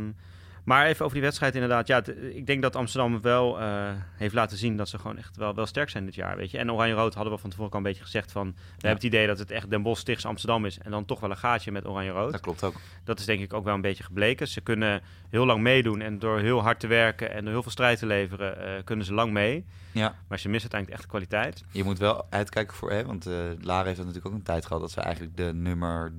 [0.65, 1.87] maar even over die wedstrijd inderdaad.
[1.87, 5.55] Ja, ik denk dat Amsterdam wel eh, heeft laten zien dat ze gewoon echt wel,
[5.55, 6.37] wel sterk zijn dit jaar.
[6.37, 6.57] Weet je.
[6.57, 8.51] En Oranje-Rood hadden we van tevoren al een beetje gezegd van...
[8.55, 10.77] We hebben het idee dat het echt Den Bosch, Stichts, Amsterdam is.
[10.77, 12.31] En dan toch wel een gaatje met Oranje-Rood.
[12.31, 12.75] Dat klopt ook.
[13.03, 14.47] Dat is denk ik ook wel een beetje gebleken.
[14.47, 17.71] Ze kunnen heel lang meedoen en door heel hard te werken en door heel veel
[17.71, 19.65] strijd te leveren, eh, kunnen ze lang mee.
[19.91, 21.63] Ja, Maar ze missen uiteindelijk echt de kwaliteit.
[21.71, 22.91] je moet wel uitkijken voor...
[22.91, 24.81] Hè, want eh Lara heeft dat natuurlijk ook een tijd gehad...
[24.81, 26.13] dat ze eigenlijk de nummer...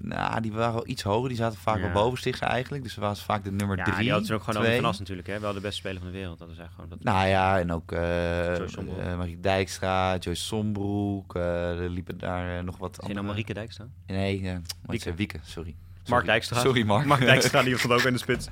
[0.00, 1.28] Nou, die waren wel iets hoger.
[1.28, 1.82] Die zaten vaak Ja.
[1.82, 2.82] wel boven Stichtse eigenlijk.
[2.82, 4.70] Dus ze was vaak de nummer Ja, drie, die hadden ze ook gewoon twee.
[4.70, 5.28] over van As natuurlijk.
[5.28, 5.38] Hè?
[5.40, 6.38] Wel de beste speler van de wereld.
[6.38, 7.14] Dat is eigenlijk gewoon dat.
[7.14, 8.98] Nou ja, en ook eh Joyce Sombroek.
[8.98, 11.34] eh, Marie Dijkstra, Joyce Sombroek.
[11.36, 13.86] eh, er liepen daar eh, nog wat nou andere- Marieke Dijkstra?
[14.06, 15.14] Nee, eh Wieke.
[15.14, 15.38] Wieke.
[15.42, 15.74] Sorry.
[16.08, 16.24] Mark.
[16.26, 16.60] Dijkstra.
[16.60, 17.06] Sorry, Mark.
[17.06, 18.46] Mark Dijkstra, die stond ook in de spits.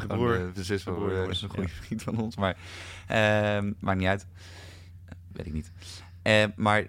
[0.00, 0.50] de broer.
[0.54, 1.82] De zus van broer, is een goede ja.
[1.82, 2.36] vriend van ons.
[2.36, 2.56] Maar
[3.06, 4.26] ehm, maakt niet uit.
[5.32, 5.72] Weet ik niet.
[6.22, 6.86] Eh, maar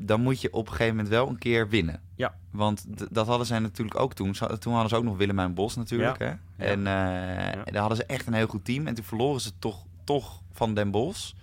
[0.00, 2.00] dan moet je op een gegeven moment wel een keer winnen.
[2.14, 2.34] Ja.
[2.50, 4.32] Want dat hadden zij natuurlijk ook toen.
[4.32, 6.18] Toen hadden ze ook nog Willemijn Bos natuurlijk.
[6.18, 6.32] Hè?
[6.56, 8.86] En eh, daar hadden ze echt een heel goed team.
[8.86, 11.36] En toen verloren ze toch, toch van Den Bos.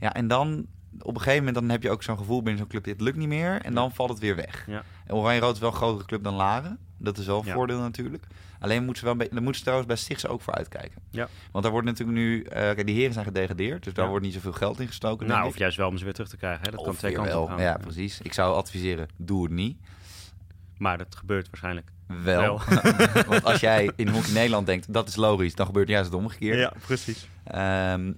[0.00, 0.66] Ja, en dan
[0.98, 2.84] op een gegeven moment dan heb je ook zo'n gevoel binnen zo'n club.
[2.84, 3.62] Dit lukt niet meer.
[3.62, 4.64] En dan valt het weer weg.
[4.66, 4.82] Ja.
[5.06, 6.78] En Oranje-Rood is wel een grotere club dan Laren.
[7.02, 7.52] Dat is wel een Ja.
[7.54, 8.24] voordeel natuurlijk.
[8.60, 11.02] Alleen moeten ze wel daar moeten ze trouwens bij Stichtse ook voor uitkijken.
[11.10, 11.28] Ja.
[11.52, 14.10] Want daar wordt natuurlijk nu, kijk, die heren zijn gedegradeerd, dus daar Ja.
[14.10, 15.26] wordt niet zoveel geld in gestoken.
[15.26, 16.60] Nou, of juist wel om ze weer terug te krijgen.
[16.64, 16.70] Hè?
[16.70, 16.84] Dat ik.
[16.84, 17.46] kan Of twee kanten wel.
[17.46, 17.60] gaan.
[17.60, 18.20] Ja, precies.
[18.22, 19.78] Ik zou adviseren, doe het niet.
[20.76, 21.90] Maar dat gebeurt waarschijnlijk.
[22.06, 22.60] Wel.
[23.28, 26.72] Want als jij in Hockey Nederland denkt, dat is logisch, dan gebeurt juist het omgekeerde.
[26.86, 27.28] precies.
[27.44, 28.12] Ehm,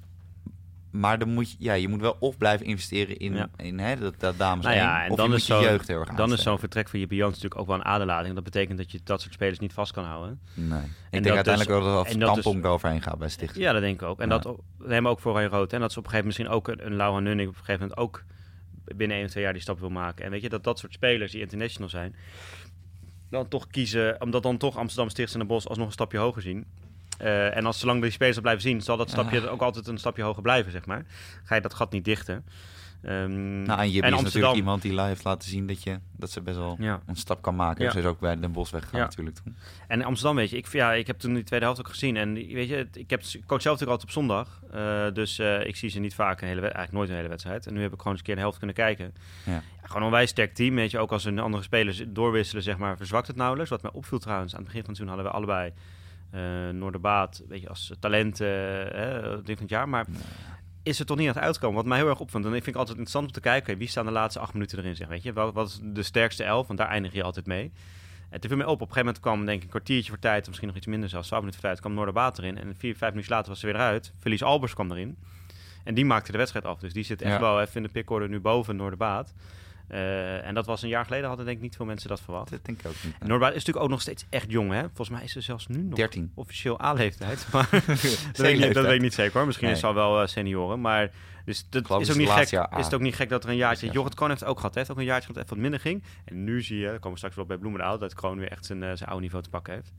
[0.92, 3.48] maar dan moet je, ja, je moet wel of blijven investeren in, Ja.
[3.56, 5.88] in hè, dat, dat dames Nou ja, en of dan je is je zo- jeugd
[5.88, 8.34] heel erg Dan is zo'n vertrek van Jippe Jans natuurlijk ook wel een aderlating.
[8.34, 10.40] Dat betekent dat je dat soort spelers niet vast kan houden.
[10.54, 10.66] Nee.
[10.68, 13.64] Ik dat denk dus- uiteindelijk ook dat en dat dus- Kampong eroverheen gaat bij Stichting.
[13.64, 14.20] Ja, dat denk ik ook.
[14.20, 14.38] En Ja.
[14.38, 15.72] dat we ook voor Oranje Rood.
[15.72, 17.60] En dat is op een gegeven moment misschien ook een, een Laura Nunning op een
[17.64, 18.24] gegeven moment ook
[18.96, 20.24] binnen één of twee jaar die stap wil maken.
[20.24, 22.14] En weet je, dat dat soort spelers die international zijn,
[23.30, 26.42] dan toch kiezen, omdat dan toch Amsterdam Stichts en de Bos alsnog een stapje hoger
[26.42, 26.66] zien.
[27.18, 29.46] Eh, en als zolang we die spelers dat blijven zien, zal dat stapje Ja.
[29.48, 31.04] ook altijd een stapje hoger blijven, zeg maar.
[31.44, 32.44] Ga je dat gat niet dichten.
[33.02, 35.98] Ehm, Nou, en je en is natuurlijk iemand die live heeft laten zien dat, je,
[36.16, 37.00] dat ze best wel Ja.
[37.06, 37.84] een stap kan maken.
[37.84, 37.90] Ja.
[37.90, 39.04] Ze is ook bij Den Bosch weggegaan Ja.
[39.06, 39.56] natuurlijk toen.
[39.88, 42.16] En Amsterdam, weet je, ik, ja, ik heb toen die tweede helft ook gezien.
[42.16, 44.60] En weet je, ik, heb, ik coach zelf natuurlijk altijd op zondag.
[44.72, 47.66] eh, dus eh, ik zie ze niet vaak een hele eigenlijk nooit een hele wedstrijd.
[47.66, 49.14] En nu heb ik gewoon eens een keer de helft kunnen kijken.
[49.44, 49.62] Ja.
[49.82, 50.74] Gewoon een onwijs sterk team.
[50.74, 53.70] Weet je, ook als een andere spelers doorwisselen, zeg maar, verzwakt het nauwelijks.
[53.70, 55.72] Wat mij opviel trouwens, aan het begin van het seizoen hadden we allebei
[56.32, 58.46] eh Noorderbaat, weet je, als talenten,
[58.94, 59.88] eh, dit van het jaar.
[59.88, 60.06] Maar
[60.82, 61.76] is er toch niet aan het uitkomen.
[61.76, 63.88] Wat mij heel erg opvalt, en ik vind ik altijd interessant om te kijken, wie
[63.88, 65.32] staan de laatste acht minuten erin, zeg, weet je.
[65.32, 67.72] Wel, wat is de sterkste elf, want daar eindig je altijd mee.
[68.30, 70.18] En toen viel mij op, op een gegeven moment kwam denk ik een kwartiertje voor
[70.20, 72.58] tijd, of misschien nog iets minder zelfs, 12 minuten voor tijd, kwam Noorderbaat erin.
[72.58, 74.12] En vier, vijf minuten later was ze weer eruit.
[74.18, 75.16] Felice Albers kwam erin.
[75.84, 76.78] En die maakte de wedstrijd af.
[76.78, 77.40] Dus die zit echt Ja.
[77.40, 79.34] wel even in de pickorde nu boven Noorderbaat.
[79.88, 82.50] Eh, en dat was een jaar geleden, hadden denk ik niet veel mensen dat verwacht.
[82.50, 83.18] Dat denk ik ook niet.
[83.18, 84.80] Noorderbaat is natuurlijk ook nog steeds echt jong, hè?
[84.80, 86.32] Volgens mij is ze zelfs nu nog 13.
[86.34, 87.46] officieel A-leeftijd.
[87.52, 87.82] Maar dat,
[88.36, 89.46] weet ik niet, dat weet ik niet zeker hoor.
[89.46, 89.74] Misschien Nee.
[89.76, 90.80] is ze al wel eh, senioren.
[90.80, 91.10] Maar
[91.44, 93.56] dus dat is het ook, niet gek, is het ook niet gek dat er een
[93.56, 93.86] jaartje...
[93.86, 93.92] Ja.
[93.92, 94.74] Jorrit Kroon heeft het ook gehad.
[94.74, 96.02] Heeft ook een jaartje gehad dat even wat minder ging.
[96.24, 97.98] En nu zie je, daar komen we straks wel bij Bloemendaal...
[97.98, 99.92] dat Kroon weer echt zijn, eh, zijn oude niveau te pakken heeft.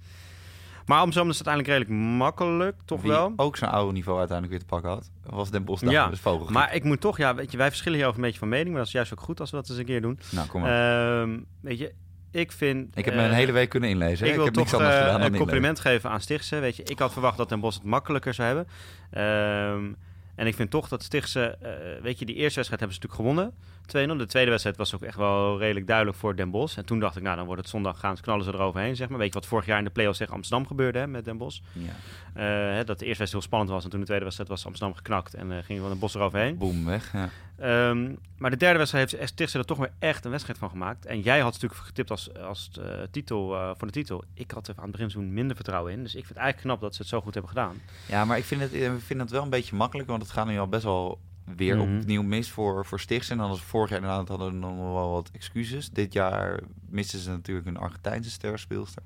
[0.85, 3.33] Maar Amsterdam is het uiteindelijk redelijk makkelijk, toch Wie wel.
[3.35, 5.91] ook zijn oude niveau uiteindelijk weer te pakken had, was Den Bosch daar.
[5.91, 6.53] Ja, Dus vogelgriep.
[6.53, 8.69] Maar ik moet toch, ja, weet je, wij verschillen hierover een beetje van mening...
[8.69, 10.19] maar dat is juist ook goed als we dat eens een keer doen.
[10.31, 11.21] Nou, kom maar.
[11.21, 11.93] Ehm, weet je,
[12.31, 12.97] ik vind...
[12.97, 14.27] ik heb me eh, een hele week kunnen inlezen.
[14.27, 15.45] Ik wil heb toch niks anders eh, gedaan dan een inlezen.
[15.47, 16.59] compliment geven aan Stichtse.
[16.59, 18.67] Weet je, ik had verwacht dat Den Bosch het makkelijker zou hebben.
[19.11, 19.93] Ehm,
[20.35, 23.13] en ik vind toch dat Stichtse, eh, weet je, die eerste wedstrijd hebben ze natuurlijk
[23.13, 23.53] gewonnen.
[23.85, 24.17] 2-0.
[24.17, 26.77] De tweede wedstrijd was ook echt wel redelijk duidelijk voor Den Bosch.
[26.77, 29.09] En toen dacht ik, nou, dan wordt het zondag gaan, ze knallen ze eroverheen, zeg
[29.09, 29.17] maar.
[29.17, 31.61] Weet je wat vorig jaar in de play-offs tegen Amsterdam gebeurde hè, met Den Bosch?
[31.71, 31.91] Ja.
[32.33, 34.95] Eh, dat de eerste wedstrijd heel spannend was en toen de tweede wedstrijd was Amsterdam
[34.95, 36.57] geknakt en eh ging van Den Bosch eroverheen.
[36.57, 37.11] Boom, weg.
[37.13, 37.29] Ja.
[37.57, 41.05] Ehm, maar de derde wedstrijd heeft Stichtse er toch weer echt een wedstrijd van gemaakt.
[41.05, 44.23] En jij had natuurlijk getipt als, als eh, titel eh, voor de titel.
[44.33, 45.99] Ik had er aan het begin seizoen minder vertrouwen in.
[46.03, 47.75] Dus ik vind het eigenlijk knap dat ze het zo goed hebben gedaan.
[48.07, 50.47] ja, maar ik vind, het, ik vind het wel een beetje makkelijk, want het gaat
[50.47, 51.19] nu al best wel
[51.55, 51.97] weer Mhm.
[51.97, 53.29] opnieuw mis voor, voor Stichts.
[53.29, 55.89] En dan als vorig jaar inderdaad hadden we nog wel wat excuses.
[55.89, 59.03] Dit jaar misten ze natuurlijk een Argentijnse sterspeelster.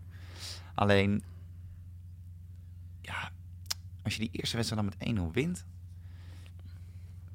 [0.76, 1.24] Alleen,
[3.02, 3.30] ja,
[4.04, 5.66] als je die eerste wedstrijd dan met 1-0 wint...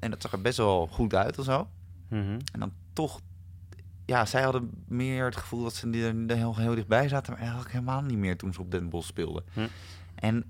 [0.03, 1.67] en dat zag er best wel goed uit of zo...
[2.07, 2.39] Mhm.
[2.51, 3.19] En dan toch,
[4.05, 5.89] ja, zij hadden meer het gevoel dat ze
[6.27, 9.07] er heel, heel dichtbij zaten, maar eigenlijk helemaal niet meer toen ze op Den Bosch
[9.07, 9.43] speelden.
[10.15, 10.43] En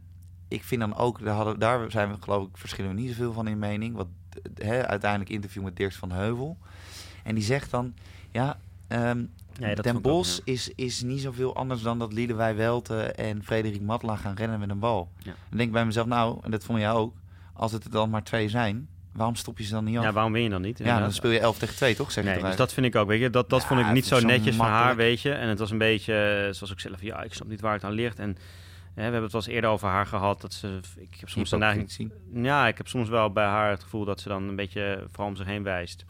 [0.47, 3.33] ik vind dan ook, daar, hadden, daar zijn we geloof ik verschillen we niet zoveel
[3.33, 3.95] van in mening.
[3.95, 4.07] Wat
[4.55, 6.57] hè, uiteindelijk interview met Dirks van Heuvel.
[7.23, 7.93] En die zegt dan,
[8.31, 9.25] ja, ehm,
[9.59, 13.81] Ja, Den ook, Bosch is, is niet zoveel anders dan dat Liedewij Welte en Frederik
[13.81, 15.11] Matla gaan rennen met een bal.
[15.17, 15.23] Ja.
[15.23, 17.15] Dan denk ik bij mezelf, nou, en dat vond jij ook,
[17.53, 20.03] als het er dan maar twee zijn, waarom stop je ze dan niet af?
[20.03, 20.77] Ja, waarom win je dan niet?
[20.77, 22.11] Ja, dan speel je 11 tegen 2, toch?
[22.11, 23.29] Zeg Nee, dus dat vind ik ook, weet je.
[23.29, 25.31] Dat, dat Ja, vond ik niet zo zo netjes van haar, weet je.
[25.31, 27.83] En het was een beetje, eh, zoals ik zelf, ja, ik snap niet waar het
[27.83, 28.19] aan ligt.
[28.19, 28.35] En hè,
[28.93, 31.57] we hebben het wel eens eerder over haar gehad, dat ze, ik heb soms de
[31.57, 32.43] neiging, Hypocrisie.
[32.43, 35.27] Ja, ik heb soms wel bij haar het gevoel dat ze dan een beetje vooral
[35.27, 36.05] om zich heen wijst.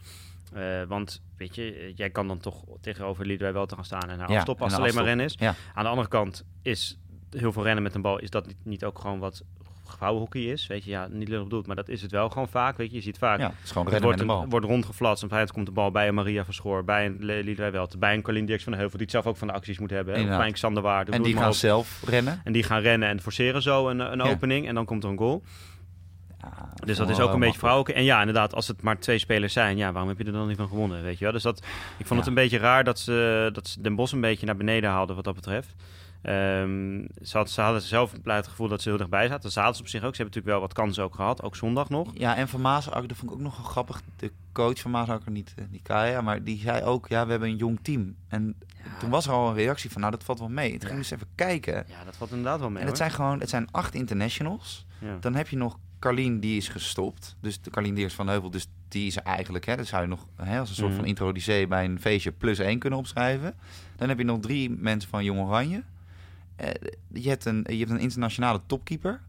[0.52, 4.18] Eh, want weet je, jij kan dan toch tegenover Liedwij wel te gaan staan en
[4.18, 5.34] haar Ja, afstoppen als het alleen maar rennen is.
[5.38, 5.54] Ja.
[5.74, 6.98] Aan de andere kant is
[7.30, 9.42] heel veel rennen met een bal, is dat niet, niet ook gewoon wat
[9.90, 10.66] gevouwenhockey is?
[10.66, 12.76] Weet je, ja, niet lullig bedoeld, maar dat is het wel gewoon vaak.
[12.76, 14.46] Weet je, je ziet vaak, Ja, het wordt, met de een- bal.
[14.48, 18.14] wordt rondgeflatst en komt de bal bij een Maria Verschoor, bij een Liedwij Welt, bij
[18.14, 20.14] een Colin Dirks van de Heuvel, die het zelf ook van de acties moet hebben.
[20.14, 21.12] hè, bij een Xander Waarde.
[21.12, 21.54] En die gaan op.
[21.54, 22.40] zelf rennen.
[22.44, 24.30] En die gaan rennen en forceren zo een, een Ja.
[24.30, 25.42] opening en dan komt er een goal.
[26.40, 27.96] Ja, Dus dat is ook een beetje vrouwelijk.
[27.96, 30.48] En ja, inderdaad, als het maar twee spelers zijn, ja, waarom heb je er dan
[30.48, 31.02] niet van gewonnen?
[31.02, 31.32] Weet je wel?
[31.32, 31.64] Dus dat, ik
[32.06, 32.16] vond Ja.
[32.16, 35.14] het een beetje raar dat ze, dat ze Den Bos een beetje naar beneden haalden
[35.16, 35.74] wat dat betreft.
[36.24, 39.42] Ehm, ze, had, ze hadden zelf het gevoel dat ze heel dichtbij zaten.
[39.42, 40.14] Dat zaten ze op zich ook.
[40.14, 42.10] Ze hebben natuurlijk wel wat kansen ook gehad, ook zondag nog.
[42.14, 44.00] Ja, en Van Maasakker, dat vond ik ook nog grappig.
[44.16, 47.48] De coach van Maasakker, niet, eh, niet Kaya, maar die zei ook, ja, we hebben
[47.48, 48.14] een jong team.
[48.28, 48.54] En
[48.98, 50.70] toen was er al een reactie van, nou, dat valt wel mee.
[50.78, 51.84] Toen ging dus even kijken.
[51.88, 52.82] Ja, dat valt inderdaad wel mee.
[52.82, 53.06] En het hoor.
[53.06, 54.86] zijn gewoon, het zijn acht internationals.
[55.00, 55.16] Ja.
[55.20, 57.36] Dan heb je nog Carlien, die is gestopt.
[57.40, 60.26] Dus de Carlien Deers van Heuvel, dus die is eigenlijk, hè, dat zou je nog
[60.36, 60.98] hè, als een soort Mhm.
[60.98, 63.54] van introducee bij een feestje plus één kunnen opschrijven.
[63.96, 65.82] Dan heb je nog drie mensen van Jong Oranje.
[66.56, 66.68] Eh,
[67.12, 69.20] je, hebt een, je hebt een internationale topkeeper.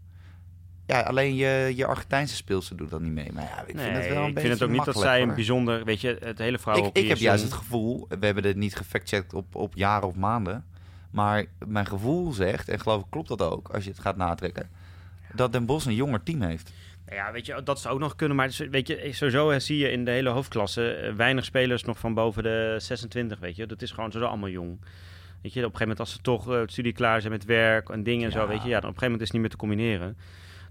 [0.88, 3.32] Ja, alleen je, je Argentijnse speelster doet dat niet mee.
[3.34, 4.98] Maar ja, ik Nee, vind het wel een ik beetje vind het ook niet dat
[4.98, 5.36] zij een hoor.
[5.36, 6.76] bijzonder, weet je, het hele vrouw.
[6.86, 10.16] Ik, ik heb juist het gevoel, we hebben dit niet gefactcheckt op, op jaren of
[10.16, 10.66] maanden.
[11.12, 14.70] Maar mijn gevoel zegt, en geloof ik klopt dat ook, als je het gaat natrekken,
[15.34, 16.72] dat Den Bosch een jonger team heeft.
[17.06, 18.38] Nou Ja, weet je, dat zou ook nog kunnen.
[18.38, 22.14] Maar weet je, sowieso zie je in de hele hoofdklasse eh, weinig spelers nog van
[22.14, 23.66] boven de 26, weet je.
[23.66, 24.80] Dat is gewoon sowieso allemaal jong.
[25.42, 27.90] Weet je, op een gegeven moment als ze toch eh, studie klaar zijn met werk
[27.90, 28.70] en dingen en zo, weet je.
[28.70, 30.18] Ja, dan op een gegeven moment is het niet meer te combineren.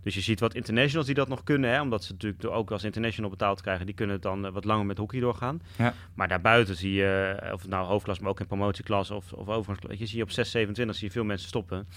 [0.04, 2.84] Dus je ziet wat internationals die dat nog kunnen, hè, omdat ze natuurlijk ook als
[2.84, 5.62] international betaald krijgen, die kunnen dan eh, wat langer met hockey doorgaan.
[5.78, 5.94] Ja.
[6.14, 9.88] Maar daarbuiten zie je, eh, of nou hoofdklas, maar ook in promotieklas of, of overigens,
[9.88, 11.88] weet je, zie je op 6, 27 zie je veel mensen stoppen.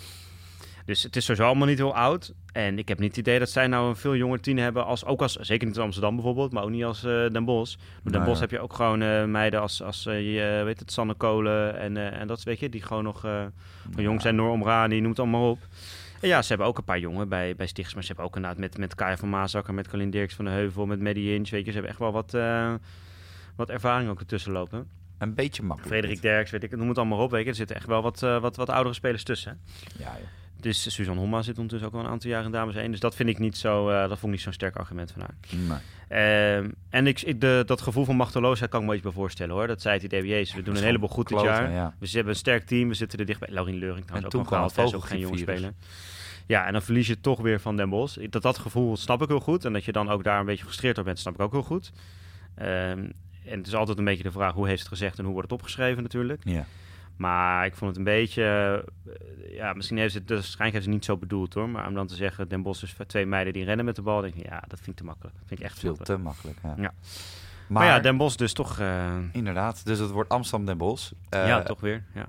[0.88, 2.34] Dus het is sowieso allemaal niet heel oud.
[2.52, 5.06] En ik heb niet het idee dat zij nou een veel jonger team hebben als,
[5.06, 7.76] ook als, zeker niet in Amsterdam bijvoorbeeld, maar ook niet als eh, Den Bosch.
[7.76, 8.42] Door Den Nou Bosch ja.
[8.42, 11.98] heb je ook gewoon eh, meiden als, als eh, je, weet het, Sanne Kolen en,
[11.98, 13.28] en dat weet je, die gewoon nog
[13.96, 15.60] jong zijn, Noor Omrani, noem het allemaal op.
[16.22, 18.36] En ja, ze hebben ook een paar jongen bij, bij Stichts, maar ze hebben ook
[18.36, 21.50] inderdaad met, met Kaya van Maasakker, met Colin Dirks van de Heuvel, met Maddie Hinch,
[21.50, 22.32] weet je, ze hebben echt wel wat,
[23.56, 24.88] wat ervaring ook ertussen lopen.
[25.18, 25.96] Een beetje makkelijk.
[25.96, 28.20] Frederik Derks, weet ik, noem het allemaal op, weet je, er zitten echt wel wat,
[28.20, 29.60] wat, wat oudere spelers tussen.
[29.84, 30.04] hè.
[30.04, 30.28] Ja, joh.
[30.60, 32.92] Dus Suzanne Homma zit ondertussen ook al een aantal jaar in dames 1.
[32.92, 35.22] Dus dat vind ik niet zo, eh, dat vond ik niet zo'n sterk argument van
[35.22, 35.36] haar.
[35.50, 35.78] Nee.
[36.08, 39.56] Ehm, en ik, ik, de, dat gevoel van machteloosheid kan ik me iets bij voorstellen
[39.56, 39.68] hoor.
[39.68, 40.54] Dat zei het IDB's.
[40.54, 41.72] We doen een heleboel goed dit jaar.
[41.72, 41.94] Ja.
[42.00, 42.88] We hebben een sterk team.
[42.88, 43.50] We zitten er dichtbij.
[43.52, 44.96] Laurien Leuring trouwens En ook nog gehaald.
[44.96, 45.74] ook geen jonge speler.
[46.46, 48.18] Ja, en dan verlies je toch weer van Den Bosch.
[48.30, 49.66] Dat, dat gevoel snap ik heel goed.
[49.66, 51.64] En dat je dan ook daar een beetje gefrustreerd door bent, snap ik ook heel
[51.64, 51.92] goed.
[52.56, 53.10] Ehm,
[53.46, 55.50] en het is altijd een beetje de vraag, hoe heeft het gezegd en hoe wordt
[55.50, 56.42] het opgeschreven natuurlijk.
[56.44, 56.66] Ja.
[57.18, 58.44] Maar ik vond het een beetje...
[59.06, 60.28] eh, ja, misschien heeft ze het...
[60.28, 61.70] Dus waarschijnlijk heeft ze het niet zo bedoeld hoor.
[61.70, 64.22] Maar om dan te zeggen, Den Bosch is twee meiden die rennen met de bal.
[64.22, 65.36] denk ik, ja, dat vind ik te makkelijk.
[65.36, 66.58] Dat vind ik echt Veel te makkelijk.
[66.64, 66.70] Ja.
[66.70, 66.76] Ja.
[66.76, 66.94] Maar,
[67.68, 68.80] Maar, ja, Den Bosch dus toch...
[68.80, 69.86] eh, inderdaad.
[69.86, 71.12] Dus het wordt Amsterdam Den Bosch.
[71.30, 72.04] Eh, ja, toch weer.
[72.14, 72.28] Ja.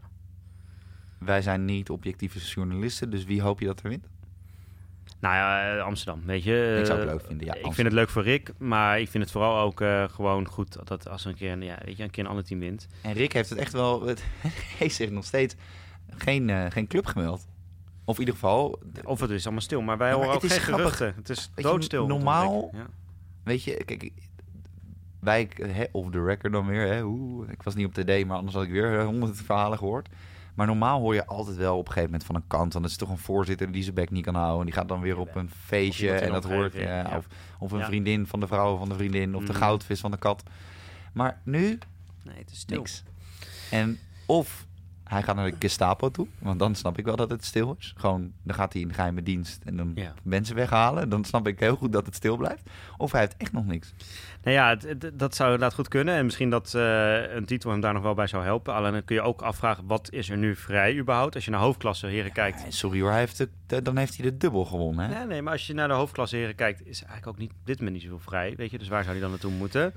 [1.19, 4.07] Wij zijn niet objectieve journalisten, dus wie hoop je dat er wint?
[5.21, 6.77] Nou ja, eh, Amsterdam, weet je.
[6.81, 7.47] ik zou het eh, leuk vinden.
[7.47, 10.47] Ja, ik vind het leuk voor Rick, maar ik vind het vooral ook eh, gewoon
[10.47, 12.45] goed dat- dat als er een keer, een- ja, weet je, een keer een ander
[12.45, 12.87] team wint.
[13.03, 14.03] En Rick heeft het echt wel...
[14.07, 14.23] Het
[14.79, 15.55] heeft zich nog steeds
[16.11, 17.47] geen, geen club gemeld.
[18.05, 18.83] Of in ieder geval...
[19.05, 20.97] Of het is allemaal stil, maar wij Ja, horen ook geen grappig.
[20.97, 21.13] geruchten.
[21.17, 22.07] Het is Weet doodstil.
[22.07, 22.71] normaal-.
[22.73, 22.87] Ja.
[23.45, 24.11] Weet je, kijk...
[25.21, 28.37] Wij, hè, off the record dan weer, hè, oeh, ik was niet op TD, maar
[28.37, 30.09] anders had ik weer honderd verhalen gehoord.
[30.59, 32.91] Maar normaal hoor je altijd wel op een gegeven moment van een kant, dan is
[32.91, 34.59] het toch een voorzitter die zijn bek niet kan houden.
[34.61, 37.13] En die gaat dan weer op een feestje en dat hoort, ja.
[37.17, 37.27] Of,
[37.59, 39.61] of een vriendin van de vrouw van de vriendin, of de Mhm.
[39.63, 40.43] goudvis van de kat.
[41.13, 41.79] Maar nu
[42.23, 42.77] Nee, het is stil.
[42.77, 43.03] niks.
[43.71, 44.67] En of
[45.09, 47.95] hij gaat naar de Gestapo toe, want dan snap ik wel dat het stil is.
[47.97, 50.15] Gewoon, dan gaat hij in de geheime dienst en dan Ja.
[50.23, 51.09] mensen weghalen.
[51.09, 52.63] Dan snap ik heel goed dat het stil blijft.
[52.97, 53.95] Of hij heeft echt nog niks.
[54.43, 56.15] Nou ja, het- het- dat zou inderdaad goed kunnen.
[56.15, 58.75] En misschien dat eh, een titel hem daar nog wel bij zou helpen.
[58.75, 61.35] Alleen dan kun je ook afvragen, wat is er nu vrij überhaupt?
[61.35, 62.63] Als je naar hoofdklasse heren kijkt.
[62.63, 65.09] Ja, sorry hoor, hij heeft de, dan heeft hij de dubbel gewonnen.
[65.11, 65.15] Hè?
[65.19, 67.77] Nee, nee, maar als je naar de hoofdklasse heren kijkt, is eigenlijk ook niet dit
[67.79, 68.55] moment niet zoveel vrij.
[68.57, 69.93] Weet je, dus waar zou hij dan naartoe moeten?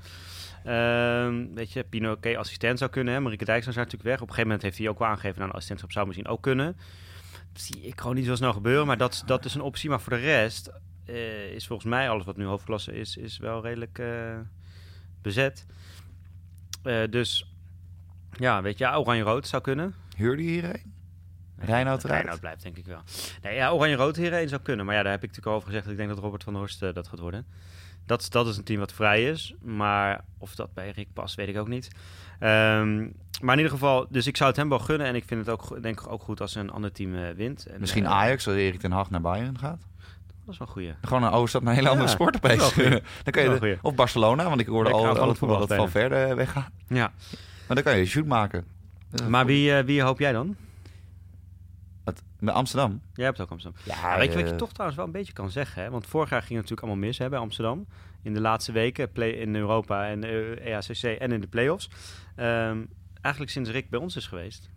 [0.64, 3.14] Ehm, weet je, Pino, oké, assistent zou kunnen.
[3.14, 3.20] Hè?
[3.20, 4.14] Marieke Dijkstra is natuurlijk weg.
[4.14, 6.42] Op een gegeven moment heeft hij ook wel aangegeven, nou, een assistentschap zou misschien ook
[6.42, 6.76] kunnen.
[7.52, 9.90] Dat zie ik gewoon niet zo snel gebeuren, maar dat, dat is een optie.
[9.90, 10.72] Maar voor de rest
[11.04, 14.38] eh, is volgens mij alles wat nu hoofdklasse is, is wel redelijk eh,
[15.22, 15.66] bezet.
[16.82, 17.54] Eh, dus
[18.38, 19.94] ja, weet je, ja, oranje-rood zou kunnen.
[20.16, 20.92] Huurde je hierheen?
[21.56, 22.20] Reinoud eruit?
[22.20, 23.02] Reinoud blijft denk ik wel.
[23.42, 24.86] Nee, ja, Oranje-Rood hierheen zou kunnen.
[24.86, 26.52] Maar ja, daar heb ik natuurlijk al over gezegd dat ik denk dat Robert van
[26.52, 27.46] der Horst dat gaat worden.
[28.06, 29.54] Dat, dat is een team wat vrij is.
[29.62, 31.88] Maar of dat bij Rick past, weet ik ook niet.
[32.38, 32.96] Ehm,
[33.40, 35.06] maar in ieder geval, dus ik zou het hem wel gunnen.
[35.06, 37.66] En ik vind het ook, denk ik ook goed als een ander team eh, wint.
[37.66, 39.80] En, Misschien eh, Ajax, als Erik ten Hag naar Bayern gaat.
[40.44, 40.94] Dat is wel een goeie.
[41.02, 42.90] Gewoon een overstap naar een hele Ja, andere sport dat is opeens.
[43.22, 46.36] dan kan je de- of Barcelona, want ik hoorde al, het voetbal dat van verder
[46.36, 46.70] weggaat.
[46.88, 47.12] Ja.
[47.66, 48.64] Maar dan kan je een shoot maken.
[49.28, 49.50] Maar goed.
[49.50, 50.56] wie, eh, wie hoop jij dan?
[52.42, 53.00] Bij Amsterdam?
[53.14, 53.80] Jij hebt ook Amsterdam.
[53.84, 55.82] Ja, Ja, weet je wat je eh, toch trouwens wel een beetje kan zeggen?
[55.82, 55.90] Hè?
[55.90, 57.86] Want vorig jaar ging het natuurlijk allemaal mis hè, bij Amsterdam.
[58.22, 61.90] In de laatste weken play in Europa en eh, EACC en in de play-offs.
[62.36, 62.84] Ehm,
[63.20, 64.70] eigenlijk sinds Rick bij ons is geweest.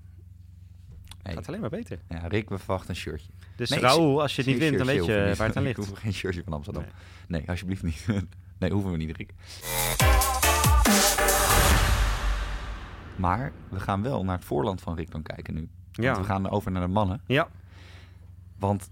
[1.22, 2.00] hey, Gaat alleen maar beter.
[2.10, 3.30] Ja, Rick, we verwachten een shirtje.
[3.56, 5.58] Dus Nee, Raoul, als je het niet wint, dan weet je hoeven we waar het
[5.58, 5.78] aan ligt.
[5.80, 6.86] Ik hoef geen shirtje van Amsterdam.
[7.28, 8.06] Nee, alsjeblieft niet.
[8.60, 9.34] nee, hoeven we niet, Rick.
[13.16, 15.70] Maar we gaan wel naar het voorland van Rick dan kijken nu.
[15.96, 16.22] Want Ja.
[16.22, 17.22] we gaan over naar de mannen.
[17.28, 17.48] Ja.
[18.60, 18.90] Want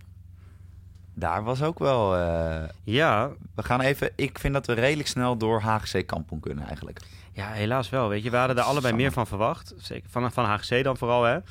[1.14, 2.16] daar was ook wel...
[2.18, 4.10] eh, Ja, we gaan even...
[4.16, 7.00] Ik vind dat we redelijk snel door HGC Kampong kunnen eigenlijk.
[7.32, 8.10] ja, helaas wel.
[8.10, 9.02] Weet je, we hadden er allebei Samen.
[9.02, 9.74] meer van verwacht.
[9.78, 11.36] Zeker van, van HGC dan vooral, hè.
[11.38, 11.44] ik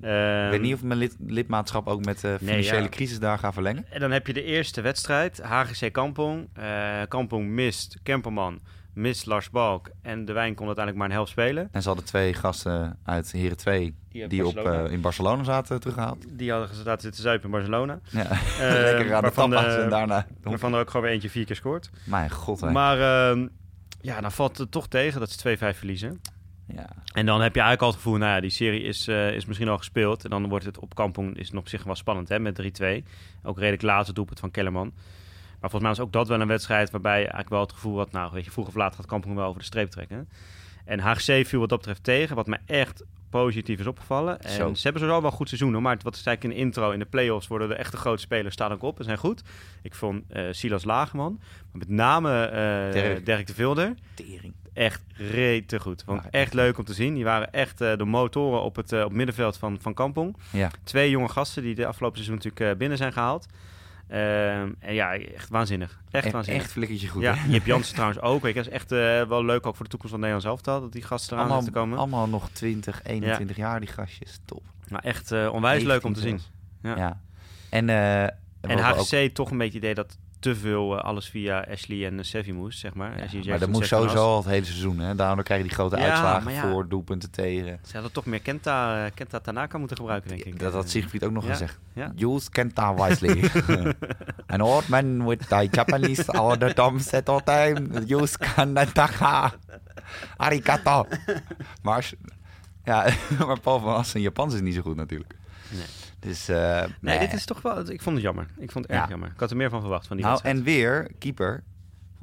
[0.00, 2.88] Ehm, weet niet of mijn lid, lidmaatschap ook met de financiële ja.
[2.88, 3.84] crisis daar gaat verlengen.
[3.90, 6.48] En dan heb je de eerste wedstrijd, HGC Kampong.
[6.52, 6.66] Eh,
[7.08, 8.60] Kampong mist Kemperman,
[8.98, 9.90] mist Lars Balk.
[10.02, 11.68] En de Wijn kon uiteindelijk maar een helft spelen.
[11.72, 15.80] En ze hadden twee gasten uit Heren 2 Die, die op, eh, in Barcelona zaten
[15.80, 16.24] teruggehaald.
[16.28, 18.00] die hadden ze laten zitten zuipen in Barcelona.
[18.10, 18.58] Ja, Eh,
[18.92, 20.26] lekker aan de tapas en daarna...
[20.42, 21.90] Waarvan er ook gewoon weer eentje vier keer scoort.
[22.04, 22.70] Mijn god, hè.
[22.70, 23.46] Maar ehm,
[24.00, 25.38] ja, dan valt het toch tegen dat ze
[25.74, 26.20] 2-5 verliezen.
[26.66, 26.86] Ja.
[27.12, 29.46] En dan heb je eigenlijk al het gevoel, nou ja, die serie is, eh, is
[29.46, 30.24] misschien al gespeeld.
[30.24, 32.54] En dan wordt het op Kampong is het nog op zich wel spannend, hè, met
[32.54, 33.04] 3-2.
[33.42, 34.92] Ook redelijk laatste doelpunt van Kellerman.
[35.60, 37.96] Maar volgens mij was ook dat wel een wedstrijd waarbij je eigenlijk wel het gevoel
[37.96, 38.12] had...
[38.12, 40.28] nou, weet je, vroeg of laat gaat Kampong wel over de streep trekken.
[40.84, 44.40] En HGC viel wat dat betreft tegen, wat mij echt positief is opgevallen.
[44.40, 44.56] En Zo.
[44.56, 45.82] ze hebben sowieso wel een goed seizoen, hoor.
[45.82, 48.54] Maar wat zei ik in de intro, in de play-offs worden de echte grote spelers
[48.54, 49.42] staan ook op en zijn goed.
[49.82, 53.26] Ik vond eh, Silas Lageman, maar met name eh Dirk.
[53.26, 53.46] Dirk.
[53.46, 54.54] de Vilder, Tering.
[54.72, 56.04] echt rete goed.
[56.06, 57.14] Ja, echt echt leuk om te zien.
[57.14, 60.36] Die waren echt eh, de motoren op het, op middenveld van, van Kampong.
[60.50, 60.70] Ja.
[60.84, 63.46] Twee jonge gasten die de afgelopen seizoen natuurlijk binnen zijn gehaald.
[64.08, 66.00] Ehm, en ja, echt waanzinnig.
[66.10, 66.62] Echt waanzinnig.
[66.62, 67.52] echt flikkertje goed, ja, hè?
[67.52, 68.46] Jip Jansen trouwens ook.
[68.46, 70.92] Je, dat is echt eh, wel leuk ook voor de toekomst van Nederland zelf dat
[70.92, 71.98] die gasten eraan Allemaal, komen.
[71.98, 74.40] allemaal nog 20, 21 jaar, die gastjes.
[74.44, 74.62] Top.
[74.88, 76.46] Maar echt eh, onwijs leuk om te 19
[76.82, 76.90] zien.
[76.90, 76.96] Ja.
[76.96, 77.20] Ja.
[77.70, 78.30] En, eh, En
[78.60, 82.14] ook- HGC toch een beetje het idee dat te veel eh, alles via Ashley en
[82.14, 83.32] uh, Sevi moest, zeg maar.
[83.32, 84.98] Ja, maar dat moest sowieso al het hele seizoen.
[84.98, 85.14] Hè?
[85.14, 86.70] Daarom krijg je die grote Ja, uitslagen ja.
[86.70, 87.78] voor, doelpunten tegen.
[87.86, 90.58] Ze hadden toch meer Kenta, eh, Kenta Tanaka moeten gebruiken, denk ik.
[90.58, 91.78] Dat had Eh, Siegfried ook nog gezegd.
[92.16, 93.50] Use Kenta wisely.
[94.46, 98.04] An old man with the Japanese order Tom said all time.
[98.06, 99.52] Use Kanataka.
[100.36, 101.06] Arigato.
[101.82, 102.10] Maar,
[102.84, 103.06] ja,
[103.46, 105.34] maar Paul van Assen, Japans is niet zo goed natuurlijk.
[105.70, 105.84] Nee.
[106.20, 107.90] Dus, eh, Nee, dit is toch wel...
[107.90, 108.46] Ik vond het jammer.
[108.58, 109.08] Ik vond het erg Ja.
[109.10, 109.28] jammer.
[109.28, 110.66] Ik had er meer van verwacht van die Nou, wedstrijd.
[110.66, 111.62] en weer, keeper.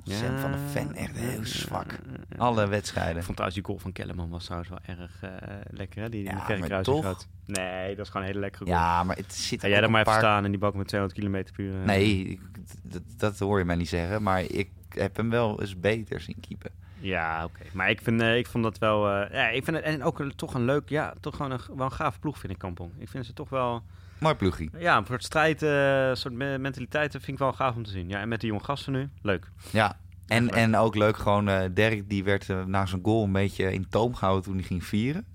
[0.04, 0.16] Ja.
[0.16, 2.00] Sam van de Ven, echt heel zwak.
[2.38, 3.16] Alle wedstrijden.
[3.18, 5.30] Ik vond trouwens die goal van Kellerman was trouwens wel erg eh,
[5.70, 6.10] lekker, hè?
[6.10, 7.04] Die in Ja, de toch?
[7.04, 7.28] schoot.
[7.46, 8.78] Nee, dat is gewoon een hele lekkere goal.
[8.78, 10.74] Ja, maar het zit Ga jij daar maar een even paar- staan en die bak
[10.76, 11.80] met 200 km per uur.
[11.80, 12.40] eh, Nee,
[12.84, 14.24] dat, dat hoor je mij niet zeggen.
[14.24, 16.72] Maar ik heb hem wel eens beter zien keepen.
[17.06, 17.62] Ja, oké.
[17.74, 19.10] Maar ik, vind, eh, ik vond dat wel...
[19.10, 20.90] eh, ja, ik vind het en ook een- toch een leuk...
[20.90, 22.92] Ja, toch gewoon een, wel een gaaf ploeg, vind ik, Kampong.
[22.98, 23.84] Ik vind ze toch wel...
[24.20, 24.70] Mooi ploegie.
[24.78, 27.90] Ja, een soort strijd, een soort me- mentaliteit dat vind ik wel gaaf om te
[27.90, 28.08] zien.
[28.10, 29.52] Ja, en met die jonge gasten nu, leuk.
[29.72, 29.98] Ja.
[30.28, 30.54] En, leuk.
[30.54, 34.44] en ook leuk, gewoon Dirk die werd na zijn goal een beetje in toom gehouden
[34.46, 35.26] toen hij ging vieren.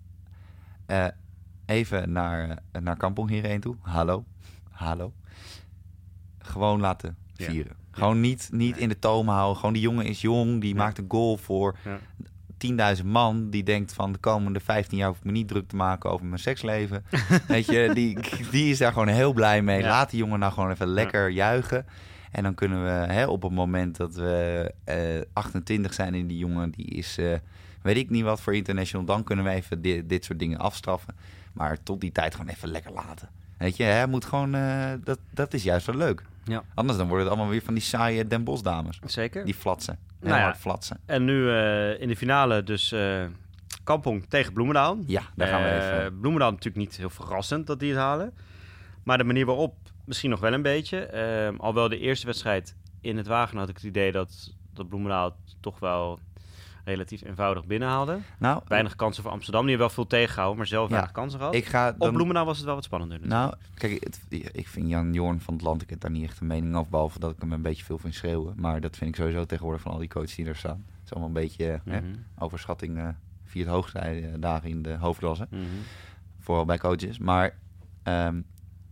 [1.67, 3.77] Even naar, naar Kampong hierheen toe.
[3.81, 4.25] Hallo.
[4.71, 5.13] Hallo.
[6.39, 7.53] Gewoon laten Ja.
[7.91, 9.57] Gewoon niet, niet in de toom houden.
[9.57, 11.99] Gewoon die jongen is jong, die maakt een goal voor Ja.
[13.01, 13.51] 10.000 man.
[13.51, 16.27] Die denkt van de komende 15 jaar hoef ik me niet druk te maken over
[16.27, 17.05] mijn seksleven.
[17.49, 18.19] Weet je, die,
[18.51, 19.81] die is daar gewoon heel blij mee.
[19.81, 19.89] Ja.
[19.89, 21.87] Laat die jongen nou gewoon even lekker juichen.
[22.31, 24.97] En dan kunnen we hè, op het moment dat we eh
[25.33, 27.33] 28 zijn en die jongen die is, eh,
[27.83, 31.15] weet ik niet wat voor international, dan kunnen we even di- dit soort dingen afstraffen.
[31.53, 33.29] Maar tot die tijd gewoon even lekker laten.
[33.59, 36.23] Weet je, hè, moet gewoon, eh, dat, dat is juist wel leuk.
[36.45, 36.63] Ja.
[36.75, 39.01] Anders dan wordt het allemaal weer van die saaie Den Bosch dames.
[39.05, 39.45] Zeker.
[39.45, 39.99] Die flatsen.
[40.21, 40.49] Nou Heel ja.
[40.49, 41.01] hard flatsen.
[41.07, 43.25] En nu eh, in de finale dus eh,
[43.85, 44.99] Kampong tegen Bloemendaal.
[45.07, 46.19] Ja, daar gaan we Eh, even.
[46.21, 48.35] Bloemendaal natuurlijk niet heel verrassend dat die het halen.
[49.05, 49.75] Maar de manier waarop
[50.05, 51.11] misschien nog wel een beetje.
[51.59, 55.79] Alhoewel de eerste wedstrijd in het Wagen had ik het idee dat, dat Bloemendaal toch
[55.79, 56.19] wel
[56.85, 58.19] relatief eenvoudig binnenhaalde.
[58.39, 59.61] Nou, Weinig kansen voor Amsterdam.
[59.61, 61.55] Die hebben wel veel tegengehouden, maar zelf Ja, weinig kansen gehad.
[61.55, 62.13] ik ga Op.
[62.13, 63.19] Bloemendaal was het wel wat spannender.
[63.21, 63.29] Dus.
[63.29, 64.21] Nou, kijk, het,
[64.53, 66.91] ik vind Jan Jorn van het Land, ik heb daar niet echt een mening over,
[66.91, 68.55] behalve dat ik hem een beetje veel vind schreeuwen.
[68.57, 70.85] Maar dat vind ik sowieso tegenwoordig van al die coaches die er staan.
[70.87, 73.09] Het is allemaal een beetje hè, Mhm, overschatting eh
[73.45, 75.47] via het hoogste eh, dagen in de hoofdklasse.
[75.51, 75.63] mhm.
[76.39, 77.19] Vooral bij coaches.
[77.19, 77.55] Maar
[78.03, 78.41] ehm,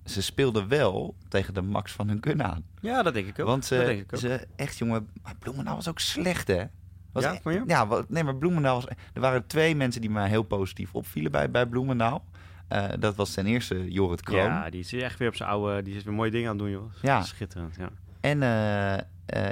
[0.04, 2.64] ze speelden wel tegen de max van hun kunnen aan.
[2.80, 3.46] Ja, dat denk ik ook.
[3.46, 4.20] Want dat denk ze, ik ook.
[4.20, 6.64] ze echt, jongen, maar Bloemendaal was ook slecht, hè?
[7.12, 7.62] Was Ja, vond je?
[7.66, 8.86] Ja, nee, maar Bloemendaal was...
[9.12, 12.24] Er waren twee mensen die mij heel positief opvielen bij, bij Bloemendaal.
[12.68, 14.44] Eh, dat was ten eerste Jorrit Kroon.
[14.44, 15.82] Ja, die is echt weer op zijn oude...
[15.82, 16.92] Die is weer mooie dingen aan het doen, joh.
[17.02, 17.22] Ja.
[17.22, 17.88] Schitterend, ja.
[18.20, 19.02] En eh, eh,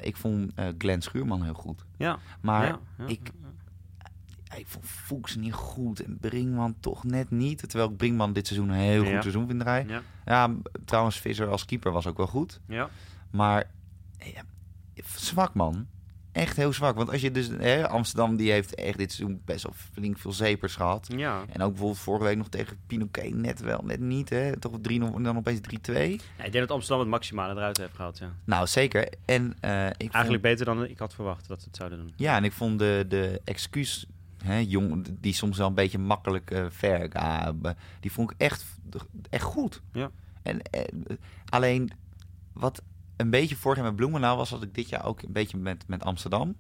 [0.01, 1.85] ik vond Glenn Schuurman heel goed.
[1.97, 3.07] Ja, Maar ja, ja.
[3.07, 3.31] ik,
[4.57, 7.69] ik vond Fuchs niet goed en Brinkman toch net niet.
[7.69, 9.11] Terwijl ik Brinkman dit seizoen een heel Ja.
[9.13, 10.03] goed seizoen vind draaien.
[10.25, 10.51] Ja,
[10.85, 12.61] trouwens, Visser als keeper was ook wel goed.
[12.69, 12.89] ja.
[13.31, 13.71] Maar
[14.19, 14.43] ja,
[15.17, 15.87] zwak man.
[16.37, 16.97] Echt heel zwak.
[16.97, 17.49] Want als je dus...
[17.49, 21.09] Hè, Amsterdam die heeft echt dit seizoen best wel flink veel zepers gehad.
[21.17, 21.45] ja.
[21.53, 24.29] En ook bijvoorbeeld vorige week nog tegen Pinoquet net wel, net niet.
[24.29, 24.59] Hè?
[24.59, 25.93] Toch 3 en dan opeens 3-2.
[25.93, 28.33] Ja, ik denk dat Amsterdam het maximale eruit heeft gehaald, ja.
[28.45, 29.09] Nou, zeker.
[29.25, 32.13] En eh, ik vond- Eigenlijk beter dan ik had verwacht dat ze het zouden doen.
[32.17, 34.07] Ja, en ik vond de, de excuus,
[34.45, 37.09] hè, jong, die soms wel een beetje makkelijk eh ver
[38.01, 38.65] die vond ik echt,
[39.31, 39.83] echt goed.
[39.93, 40.11] Ja.
[40.43, 40.83] En eh,
[41.49, 41.91] alleen
[42.53, 42.83] wat
[43.17, 45.85] een beetje vorig jaar met Bloemendaal was, wat ik dit jaar ook een beetje met,
[45.87, 46.57] met Amsterdam.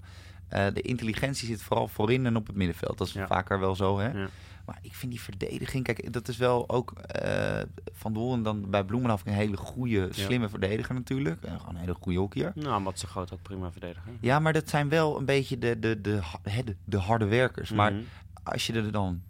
[0.48, 2.98] Eh, de intelligentie zit vooral voorin en op het middenveld.
[2.98, 3.26] Dat is Ja.
[3.26, 4.08] vaker wel zo, hè?
[4.10, 4.28] Ja.
[4.66, 7.60] Maar ik vind die verdediging, kijk, dat is wel ook eh,
[7.92, 11.42] Van Doorn dan bij Bloemendaal een hele goede, slimme verdediger natuurlijk.
[11.42, 12.52] En gewoon een hele goede hockeyer.
[12.54, 14.16] Nou, Mats de Groot ook prima verdedigen.
[14.20, 16.20] Ja, maar dat zijn wel een beetje de, de, de,
[16.64, 17.70] de, de harde werkers.
[17.70, 18.02] Maar Mhm.
[18.42, 19.22] als je er dan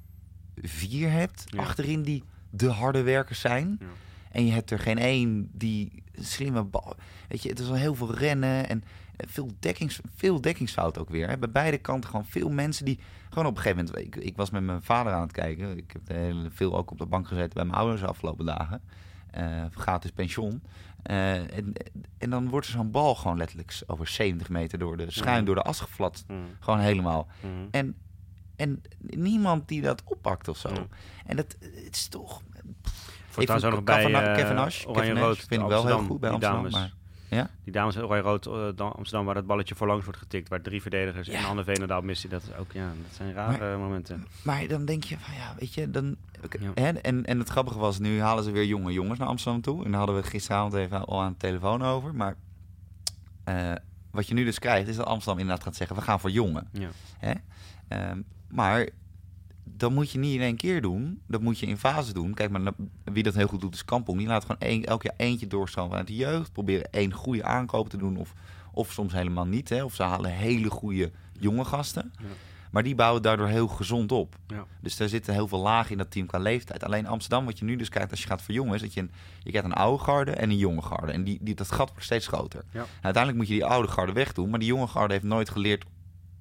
[0.62, 3.80] vier hebt achterin die de harde werkers zijn.
[4.36, 6.94] En je hebt er geen één die slimme bal.
[7.28, 8.84] Weet je, het is al heel veel rennen en
[9.16, 11.28] veel, dekkings, veel dekkingsfout ook weer.
[11.28, 11.38] Hè.
[11.38, 14.06] Bij beide kanten gewoon veel mensen die gewoon op een gegeven moment.
[14.06, 15.76] Ik, ik was met mijn vader aan het kijken.
[15.76, 18.46] Ik heb de hele, veel ook op de bank gezeten bij mijn ouders de afgelopen
[18.46, 18.80] dagen.
[19.30, 20.62] eh, gratis pension.
[21.02, 21.72] Eh, en,
[22.18, 25.44] en dan wordt er zo'n bal gewoon letterlijk over 70 meter door de schuin, Mhm.
[25.44, 26.24] door de as geflat.
[26.28, 27.26] Mm, Gewoon helemaal.
[27.42, 27.68] mm.
[27.70, 27.94] En,
[28.56, 30.68] en niemand die dat oppakt of zo.
[31.26, 32.42] En dat het is toch...
[33.36, 35.36] Voortaan zo nog bij eh, Kevin Nash, Oranje Kevin Rood.
[35.38, 36.70] Vind ik wel heel goed bij die Amsterdam.
[36.70, 36.72] dames.
[36.72, 36.92] Maar,
[37.38, 37.50] ja?
[37.64, 40.82] Die dames Oranje Rood eh, dan Amsterdam, waar het balletje voorlangs wordt getikt, waar drie
[40.82, 41.38] verdedigers Ja.
[41.38, 42.30] en Anne Veenendaal missen.
[42.30, 44.26] Dat is ook, ja, dat zijn rare momenten.
[44.44, 46.16] maar dan denk je van ja, weet je, dan...
[46.60, 46.70] Ja.
[46.74, 49.84] hè, en, en het grappige was, nu halen ze weer jonge jongens naar Amsterdam toe.
[49.84, 52.14] En daar hadden we gisteravond even al aan de telefoon over.
[52.14, 52.34] Maar
[53.44, 53.72] eh,
[54.10, 56.68] wat je nu dus krijgt, is dat Amsterdam inderdaad gaat zeggen, we gaan voor jongen.
[56.72, 56.88] Ja.
[57.18, 57.32] Hè?
[57.88, 58.88] Ehm, maar
[59.74, 61.20] dat moet je niet in één keer doen.
[61.26, 62.34] Dat moet je in fases doen.
[62.34, 62.72] Kijk, maar
[63.04, 64.18] wie dat heel goed doet is Kampong.
[64.18, 66.52] Die laat gewoon één, elk jaar eentje doorstromen vanuit de jeugd.
[66.52, 68.16] Proberen één goede aankoop te doen.
[68.16, 68.32] Of,
[68.72, 69.68] of soms helemaal niet.
[69.68, 69.84] Hè?
[69.84, 72.12] Of ze halen hele goede jonge gasten.
[72.18, 72.26] Ja.
[72.70, 74.36] Maar die bouwen daardoor heel gezond op.
[74.46, 74.66] Ja.
[74.80, 76.84] Dus daar zitten heel veel lagen in dat team qua leeftijd.
[76.84, 78.82] Alleen Amsterdam, wat je nu dus kijkt als je gaat voor jongens...
[78.82, 79.10] dat je, een,
[79.42, 81.12] je krijgt een oude garde en een jonge garde.
[81.12, 82.64] En die, die, dat gat wordt steeds groter.
[82.70, 82.84] Ja.
[82.92, 84.50] Uiteindelijk moet je die oude garde wegdoen.
[84.50, 85.84] Maar die jonge garde heeft nooit geleerd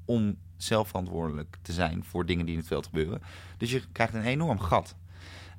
[0.06, 2.03] om zelf verantwoordelijk te zijn...
[2.03, 3.22] voor dingen die in het veld gebeuren.
[3.58, 4.95] Dus je krijgt een enorm gat.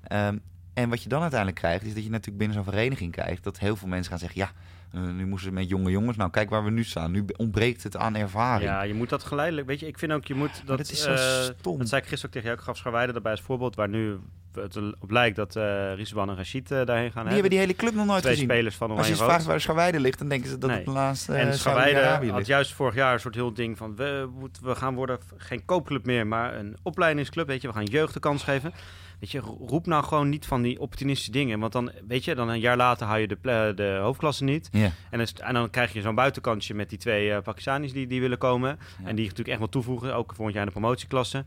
[0.02, 0.38] Ehm,
[0.74, 3.44] en wat je dan uiteindelijk krijgt, is dat je natuurlijk binnen zo'n vereniging krijgt...
[3.44, 4.40] dat heel veel mensen gaan zeggen...
[4.40, 4.50] ja,
[4.96, 6.16] eh, nu moesten ze met jonge jongens.
[6.16, 7.10] Nou, kijk waar we nu staan.
[7.10, 8.70] Nu ontbreekt het aan ervaring.
[8.70, 9.66] Ja, je moet dat geleidelijk.
[9.66, 10.78] Weet je, ik vind ook, je moet dat.
[10.78, 11.78] dat is zo eh, stom.
[11.78, 12.58] Dat zei ik gisteren ook tegen jou.
[12.60, 14.18] Ik gaf Scharweide daarbij als voorbeeld, waar nu
[14.60, 17.22] het op lijkt dat eh Rizwan en Rashid eh, daarheen gaan.
[17.24, 18.48] Die hebben die hele club nog nooit Twee gezien.
[18.48, 19.32] spelers van Als je Oranje ze Rood.
[19.32, 20.78] vraagt waar Scharweide ligt, dan denken ze dat Nee.
[20.78, 23.96] het de laatste en uh, Scharweide had juist vorig jaar een soort heel ding van...
[23.96, 24.28] We,
[24.62, 27.46] we gaan worden geen koopclub meer, maar een opleidingsclub.
[27.46, 28.72] Weet je, we gaan jeugd de kans geven.
[29.18, 31.58] Weet je, roep nou gewoon niet van die opportunistische dingen.
[31.58, 34.68] Want dan, weet je, dan een jaar later hou je de, de hoofdklasse niet.
[35.10, 38.20] En, dan en dan krijg je zo'n buitenkantje met die twee eh, Pakistanis die, die
[38.20, 38.68] willen komen.
[38.68, 39.08] Ja.
[39.08, 41.44] En die natuurlijk echt wel toevoegen, ook volgend jaar in de promotieklasse.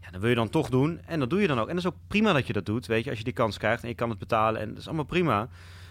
[0.00, 1.00] Ja, dat wil je dan toch doen.
[1.06, 1.68] En dat doe je dan ook.
[1.68, 3.10] En dat is ook prima dat je dat doet, weet je.
[3.10, 4.60] Als je die kans krijgt en je kan het betalen.
[4.60, 5.48] En dat is allemaal prima.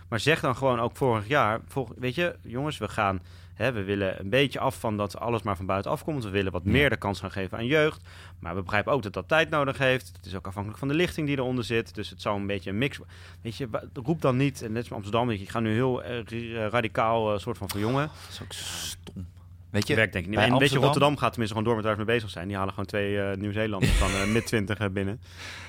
[0.10, 1.60] Maar zeg dan gewoon ook vorig jaar...
[1.68, 3.22] Volg, weet je, jongens, we gaan...
[3.60, 6.24] Hè, we willen een beetje af van dat alles maar van buitenaf komt.
[6.24, 6.72] We willen wat Ja.
[6.72, 8.01] meer de kans gaan geven aan jeugd.
[8.39, 10.12] Maar we begrijpen ook dat dat tijd nodig heeft.
[10.16, 11.95] Het is ook afhankelijk van de lichting die eronder zit.
[11.95, 12.99] Dus het zou een beetje een mix...
[13.41, 14.62] Weet je, roep dan niet...
[14.62, 18.07] En net als Amsterdam, ik ga nu heel eh, radicaal eh, soort van verjongen.
[18.07, 19.28] Dat is ook stom.
[19.70, 20.39] Weet je, Werkt denk ik niet.
[20.39, 22.47] En weet je, Amsterdam- Rotterdam gaat tenminste gewoon door met waar ze mee bezig zijn.
[22.47, 25.22] Die halen gewoon twee eh Nieuw-Zeelanders van eh, mid-20 binnen.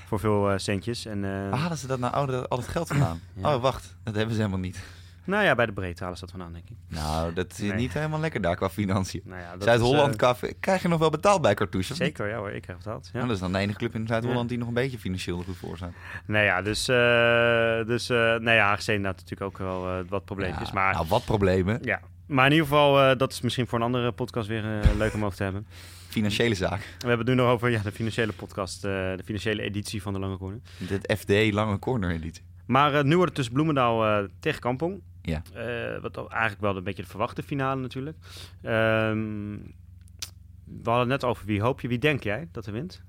[0.07, 1.07] Voor veel centjes.
[1.07, 3.21] En, waar halen ze dat nou oh, al het geld vandaan?
[3.35, 3.55] Ja.
[3.55, 3.97] Oh, wacht.
[4.05, 4.83] Dat hebben ze helemaal niet.
[5.25, 6.77] Nou ja, bij de breedte halen ze dat vandaan, denk ik.
[6.89, 7.73] Nou, dat is Nee.
[7.73, 9.23] niet helemaal lekker daar qua financiën.
[9.25, 10.53] Nou ja, Zuid-Holland is, café.
[10.61, 11.93] Krijg je nog wel betaald bij Cartouche?
[11.93, 12.51] eh, zeker, ja hoor.
[12.51, 13.05] Ik krijg betaald.
[13.05, 13.11] Ja.
[13.13, 14.49] Nou, dat is dan de enige club in Zuid-Holland Ja.
[14.49, 15.93] die nog een beetje financieel er goed voor staat.
[16.27, 16.89] Nou ja, dus...
[16.89, 20.73] eh dus eh nou ja, aangezien dat natuurlijk ook wel eh, wat probleempjes.
[20.73, 21.79] Maar Nou, wat problemen.
[21.83, 22.01] ja.
[22.27, 25.15] Maar in ieder geval, eh, dat is misschien voor een andere podcast weer eh, leuk
[25.15, 25.67] om over te hebben.
[26.09, 26.79] Financiële zaak.
[26.81, 30.13] We hebben het nu nog over ja, de financiële podcast, eh, de financiële editie van
[30.13, 30.61] de Lange Corner.
[30.79, 32.43] De FD Lange Corner editie.
[32.71, 35.03] Maar eh, nu wordt het dus Bloemendaal eh, tegen Kampong.
[35.23, 35.43] Ja.
[35.53, 38.17] Eh, wat eigenlijk wel een beetje de verwachte finale natuurlijk.
[38.63, 39.57] Ehm,
[40.65, 43.03] we hadden het net over wie hoop je, wie denk jij dat er wint?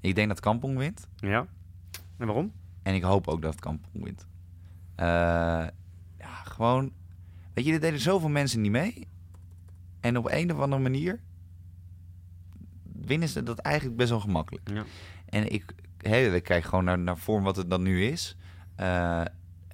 [0.00, 1.08] Ik denk dat Kampong wint.
[1.16, 1.46] Ja.
[2.16, 2.52] En waarom?
[2.82, 4.26] En ik hoop ook dat Kampong wint.
[4.96, 6.92] Ja, gewoon...
[7.54, 9.08] Weet je, er deden zoveel mensen niet mee.
[10.00, 11.20] En op een of andere manier...
[12.82, 14.68] winnen ze dat eigenlijk best wel gemakkelijk.
[14.68, 14.84] Ja.
[15.26, 18.36] En ik, hè, ik kijk gewoon naar, naar vorm wat het dan nu is.
[18.80, 19.22] Eh,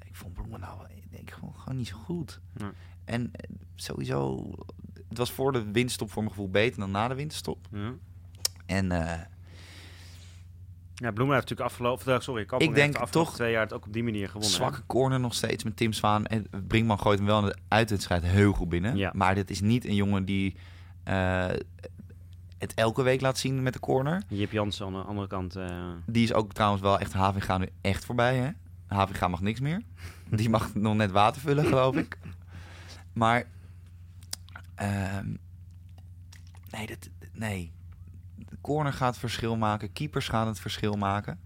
[0.06, 2.40] ik vond Bloemendaal ik denk, gewoon, gewoon niet zo goed.
[3.04, 4.50] En eh, sowieso...
[5.08, 7.66] Het was voor de winststop voor mijn gevoel beter dan na de winterstop.
[7.70, 7.92] Ja.
[8.66, 9.20] En eh,
[10.94, 13.92] Ja, Bloemen heeft natuurlijk afgelopen, sorry, Kampong Ik denk toch- twee jaar het ook op
[13.92, 14.50] die manier gewonnen.
[14.50, 14.56] hè?
[14.56, 16.26] Zwakke corner nog steeds met Tim Zwaan.
[16.26, 18.96] En Brinkman gooit hem wel in de uitwedstrijd heel goed binnen.
[18.96, 19.10] Ja.
[19.14, 20.56] Maar dit is niet een jongen die
[22.58, 24.22] het elke week laat zien met de corner.
[24.28, 25.56] Jip Jansen aan de andere kant.
[26.06, 28.36] Die is ook trouwens wel echt Havinga nu echt voorbij.
[28.36, 28.50] Hè?
[28.86, 29.82] Havinga mag niks meer.
[30.28, 32.18] Die mag nog net water vullen, geloof ik.
[33.12, 33.44] Maar
[34.74, 35.26] ehm,
[36.70, 37.72] nee, dat, nee.
[38.36, 39.92] De corner gaat het verschil maken.
[39.92, 41.38] Keepers gaan het verschil maken.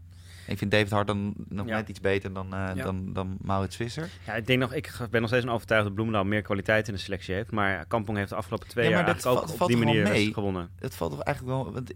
[0.46, 1.76] Ik vind David Hart dan nog Ja.
[1.76, 2.82] net iets beter dan, eh Ja.
[2.84, 4.08] dan, dan Maurits Visser.
[4.26, 6.94] ja, ik denk nog, ik ben nog steeds van overtuigd dat Bloemendaal meer kwaliteit in
[6.94, 7.50] de selectie heeft.
[7.50, 10.32] Maar Kampong heeft de afgelopen twee Ja, maar jaar dat ook op die manier mee?
[10.32, 10.68] gewonnen.
[10.78, 11.72] Het valt toch eigenlijk wel.
[11.72, 11.92] Want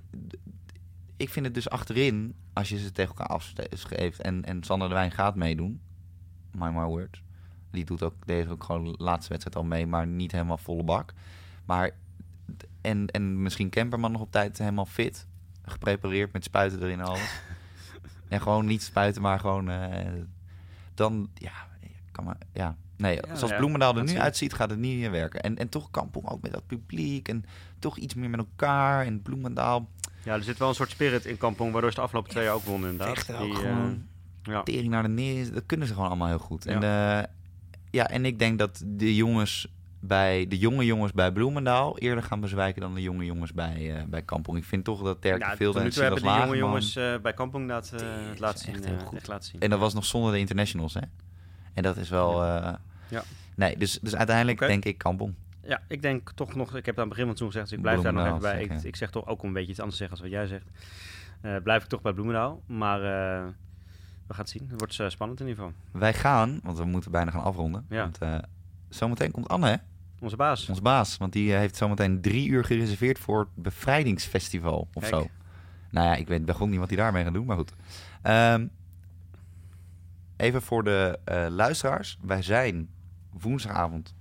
[1.16, 3.36] ik vind het dus achterin, als je ze tegen elkaar
[3.70, 5.80] afgeeft en, en Sander de Wijn gaat meedoen.
[6.50, 7.22] My my word.
[7.70, 10.82] Die doet ook, deze ook gewoon de laatste wedstrijd al mee, maar niet helemaal volle
[10.82, 11.12] bak.
[11.64, 11.90] Maar
[12.80, 15.26] en, en misschien Kemperman nog op tijd helemaal fit.
[15.62, 17.40] Geprepareerd met spuiten erin en alles.
[18.28, 19.70] en gewoon niet spuiten, maar gewoon.
[19.70, 20.22] eh,
[20.94, 21.52] dan, ja,
[22.12, 22.38] kan maar.
[22.52, 22.76] Ja.
[22.96, 25.40] Nee, Ja, zoals ja, Bloemendaal er nu uitziet, gaat het niet meer werken.
[25.42, 27.28] En, en toch Kampong ook met dat publiek.
[27.28, 27.44] En
[27.78, 29.06] toch iets meer met elkaar.
[29.06, 29.88] En Bloemendaal
[30.24, 32.54] Ja, er zit wel een soort spirit in Kampong, waardoor ze de afgelopen twee jaar
[32.54, 33.14] ook wonnen inderdaad.
[33.14, 34.06] vechten ook Die, eh, gewoon.
[34.42, 34.62] Ja.
[34.62, 35.52] tering naar de neer.
[35.52, 36.66] Dat kunnen ze gewoon allemaal heel goed.
[36.66, 37.20] En, Ja.
[37.22, 37.28] eh,
[37.90, 39.68] ja, en ik denk dat de jongens
[40.00, 44.02] bij de jonge jongens bij Bloemendaal eerder gaan bezwijken dan de jonge jongens bij, eh
[44.04, 44.58] bij Kampong.
[44.58, 46.92] Ik vind toch dat Terk Ja, veel tot nu toe en hebben die jonge jongens
[47.22, 48.74] bij Kampong eh, Die het laten zien.
[48.74, 49.16] echt heel goed.
[49.18, 49.60] echt laten zien.
[49.60, 51.00] En dat was nog zonder de internationals, hè?
[51.74, 52.44] En dat is wel.
[52.44, 52.72] eh,
[53.08, 53.22] Ja.
[53.56, 55.34] Nee, dus, dus uiteindelijk denk ik Kampong.
[55.66, 57.82] Ja, ik denk toch nog, ik heb aan het begin van het gezegd, dus ik
[57.82, 58.62] blijf daar nog even bij.
[58.62, 60.46] Ik, ik zeg toch ook om een beetje iets anders te zeggen als wat jij
[60.46, 60.70] zegt.
[61.44, 62.62] Eh, blijf ik toch bij Bloemendaal.
[62.66, 63.46] Maar eh,
[64.26, 64.66] we gaan het zien.
[64.68, 66.00] Het wordt eh, spannend in ieder geval.
[66.00, 67.86] Wij gaan, want we moeten bijna gaan afronden.
[67.88, 68.10] Ja.
[68.18, 68.46] Want
[68.88, 69.76] zometeen komt Anne, hè?
[70.20, 70.68] Onze baas.
[70.68, 71.16] Ons baas.
[71.16, 75.14] Want die heeft zometeen drie uur gereserveerd voor het bevrijdingsfestival of Kijk.
[75.14, 75.28] zo.
[75.90, 77.72] Nou ja, ik weet begon niet wat hij daarmee gaat doen, maar goed.
[78.22, 78.66] Ehm,
[80.36, 81.18] even voor de
[81.50, 82.18] luisteraars.
[82.22, 82.88] Wij zijn
[83.30, 84.14] woensdagavond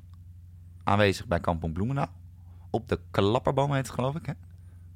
[0.84, 2.12] aanwezig bij Kampong Bloemendaal.
[2.70, 4.34] Op de klapperboom heet het, geloof ik, hè?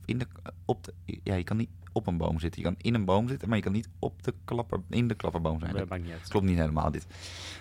[0.06, 0.28] In de,
[0.66, 2.62] op de, ja, je kan niet op een boom zitten.
[2.62, 5.16] Je kan in een boom zitten, maar je kan niet op de klapper, in de
[5.16, 5.74] klapperboom zijn.
[5.76, 6.28] Dat maakt niet uit.
[6.28, 7.08] Klopt niet helemaal dit.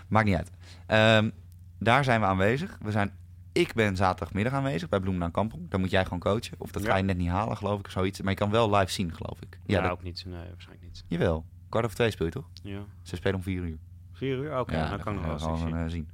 [0.09, 0.51] Maakt niet uit.
[0.87, 1.31] Ehm,
[1.79, 2.79] daar zijn we aanwezig.
[2.83, 3.11] We zijn,
[3.53, 5.71] ik ben zaterdagmiddag aanwezig bij Bloemendaal Kampong.
[5.71, 6.55] Dan moet jij gewoon coachen.
[6.59, 6.91] Of dat Ja.
[6.91, 7.87] ga je net niet halen, geloof ik.
[7.87, 8.21] of Zoiets.
[8.21, 9.59] Maar je kan wel live zien, geloof ik.
[9.67, 10.25] Ja, dat- ook niet.
[10.27, 11.05] Nee, waarschijnlijk niet.
[11.09, 11.45] Jawel.
[11.69, 12.49] Kwart over twee speel je toch?
[12.63, 12.81] Ja.
[13.03, 13.79] Ze spelen om vier uur.
[14.13, 14.59] Vier uur?
[14.59, 15.77] Oké, ja, dan kan ik nog wel zien.
[15.77, 16.09] eh, zien.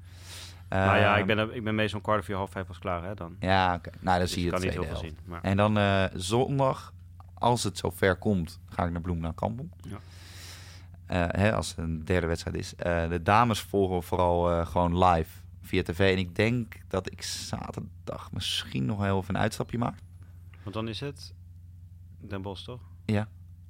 [0.74, 3.04] Nou ja, ik ben, ik ben meestal een kwart of vier, half vijf pas klaar
[3.04, 3.36] hè, dan.
[3.40, 3.90] Ja, oké.
[3.90, 5.18] Nou, dan Dus zie je ik het kan niet heel veel zien.
[5.24, 6.92] Maar En dan eh, zondag,
[7.34, 9.70] als het zover komt, ga ik naar Bloemendaal Kampong.
[9.80, 9.98] Ja.
[11.12, 12.74] Eh, hè, als het een derde wedstrijd is.
[12.74, 16.12] Eh, de dames volgen vooral eh, gewoon live via tv.
[16.12, 19.98] En ik denk dat ik zaterdag misschien nog heel even een uitstapje maak.
[20.62, 21.34] Want dan is het
[22.20, 22.80] Den Bosch, toch?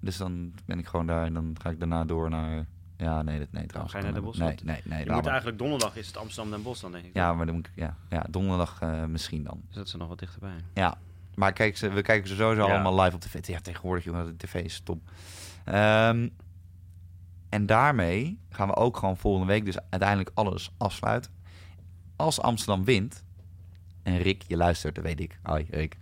[0.01, 2.67] Dus dan ben ik gewoon daar en dan ga ik daarna door naar...
[3.03, 3.93] Ja, nee, dat, nee trouwens.
[3.95, 4.39] ga je naar Den Bosch?
[4.39, 5.05] Nee, nee, nee.
[5.05, 5.31] Je moet maar.
[5.31, 7.15] eigenlijk donderdag is het Amsterdam Den Bosch dan, denk ik.
[7.15, 7.73] Ja, maar dan moet ik...
[7.75, 9.61] Ja, ja donderdag eh, misschien dan.
[9.67, 10.57] Dus dat er nog wat dichterbij.
[10.75, 10.99] Ja,
[11.35, 12.73] maar kijk, ze, we kijken ze sowieso Ja.
[12.73, 13.47] allemaal live op tv.
[13.47, 15.01] Ja, tegenwoordig, jongen, de tv is top.
[15.65, 16.29] Ehm,
[17.49, 21.31] en daarmee gaan we ook gewoon volgende week dus uiteindelijk alles afsluiten.
[22.17, 23.25] Als Amsterdam wint,
[24.03, 25.39] en Rick, je luistert, dat weet ik.
[25.43, 25.99] Hoi, Rick.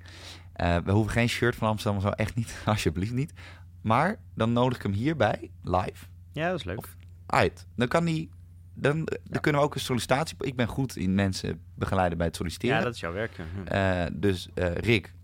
[0.53, 3.33] Eh, we hoeven geen shirt van Amsterdam, zo echt niet, alsjeblieft niet.
[3.81, 6.79] Maar dan nodig ik hem hierbij, live, Ja, dat is leuk.
[6.79, 7.67] Of- uit.
[7.77, 8.31] Dan kan die...
[8.75, 10.37] Dan, dan kunnen we ook een sollicitatie...
[10.41, 12.77] Ik ben goed in mensen begeleiden bij het solliciteren.
[12.77, 13.33] ja, dat is jouw werk.
[13.65, 14.05] ja.
[14.05, 15.15] Eh, dus eh, Rick,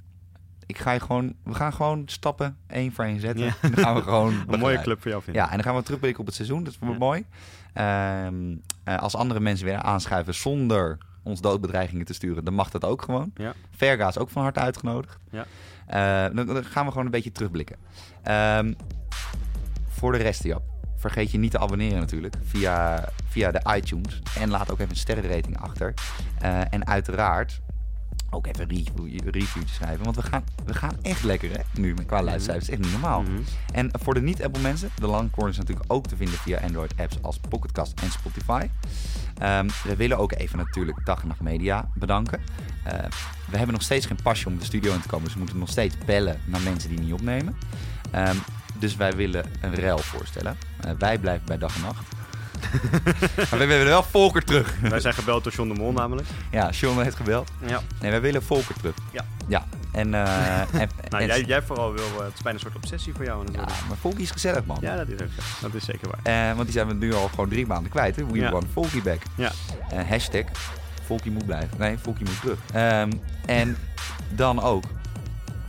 [0.66, 3.44] ik ga je gewoon, we gaan gewoon stappen één voor één zetten.
[3.44, 3.54] Ja.
[3.70, 5.42] Dan gaan we gewoon Een mooie club voor jou vinden.
[5.42, 6.64] Ja, en dan gaan we terugblikken op het seizoen.
[6.64, 6.96] Dat is wel Ja.
[6.98, 7.24] mooi.
[7.72, 12.84] Ehm, eh, als andere mensen weer aanschuiven zonder ons doodbedreigingen te sturen, dan mag dat
[12.84, 13.30] ook gewoon.
[13.34, 13.54] Ja.
[13.76, 15.18] Verga is ook van harte uitgenodigd.
[15.30, 15.46] Ja.
[16.28, 17.76] Dan, dan gaan we gewoon een beetje terugblikken.
[18.22, 18.72] Ehm,
[19.88, 20.62] voor de rest, Jap,
[21.10, 24.22] vergeet je niet te abonneren natuurlijk via, via de iTunes.
[24.38, 25.94] En laat ook even een sterrenrating achter.
[26.38, 27.60] Eh, en uiteraard
[28.30, 30.04] ook even een review, review te schrijven.
[30.04, 32.68] Want we gaan, we gaan echt lekker hè, nu met qua luistercijfers.
[32.68, 33.22] Echt niet normaal.
[33.22, 33.40] Mhm.
[33.72, 37.38] En voor de niet-Apple mensen, de Langcorn is natuurlijk ook te vinden via Android-apps als
[37.48, 38.68] Pocketcast en Spotify.
[39.38, 42.40] Ehm, we willen ook even natuurlijk Dag en Nacht Media bedanken.
[42.84, 42.98] Eh,
[43.50, 45.58] we hebben nog steeds geen pasje om de studio in te komen, dus we moeten
[45.58, 47.56] nog steeds bellen naar mensen die niet opnemen.
[48.10, 48.36] Ehm,
[48.78, 50.56] dus wij willen een ruil voorstellen.
[50.80, 52.04] Eh, wij blijven bij Dag en Nacht.
[53.50, 54.74] maar we willen wel Volker terug.
[54.80, 56.28] Wij zijn gebeld door John de Mol namelijk.
[56.50, 57.50] ja, Sean heeft gebeld.
[57.66, 57.80] Ja.
[58.00, 58.94] Nee, wij willen Volker terug.
[59.12, 59.24] Ja.
[59.48, 60.14] Ja, en...
[60.14, 63.14] eh, en, Nou, en- jij, jij vooral wil, eh, het is bijna een soort obsessie
[63.14, 63.72] voor jou ja, natuurlijk.
[63.88, 64.78] maar Volker is gezellig, man.
[64.80, 65.42] Ja, dat is ook zo.
[65.60, 66.54] Dat is zeker waar.
[66.54, 68.16] Want die zijn we nu al gewoon drie maanden kwijt.
[68.16, 68.26] Hè?
[68.26, 68.50] We Ja.
[68.50, 69.22] want Volkie back.
[69.34, 69.52] Ja.
[70.08, 70.44] Hashtag
[71.04, 71.78] Volkie moet blijven.
[71.78, 72.58] Nee, Volkie moet terug.
[72.72, 73.10] Ehm,
[73.46, 73.76] en
[74.28, 74.84] dan ook,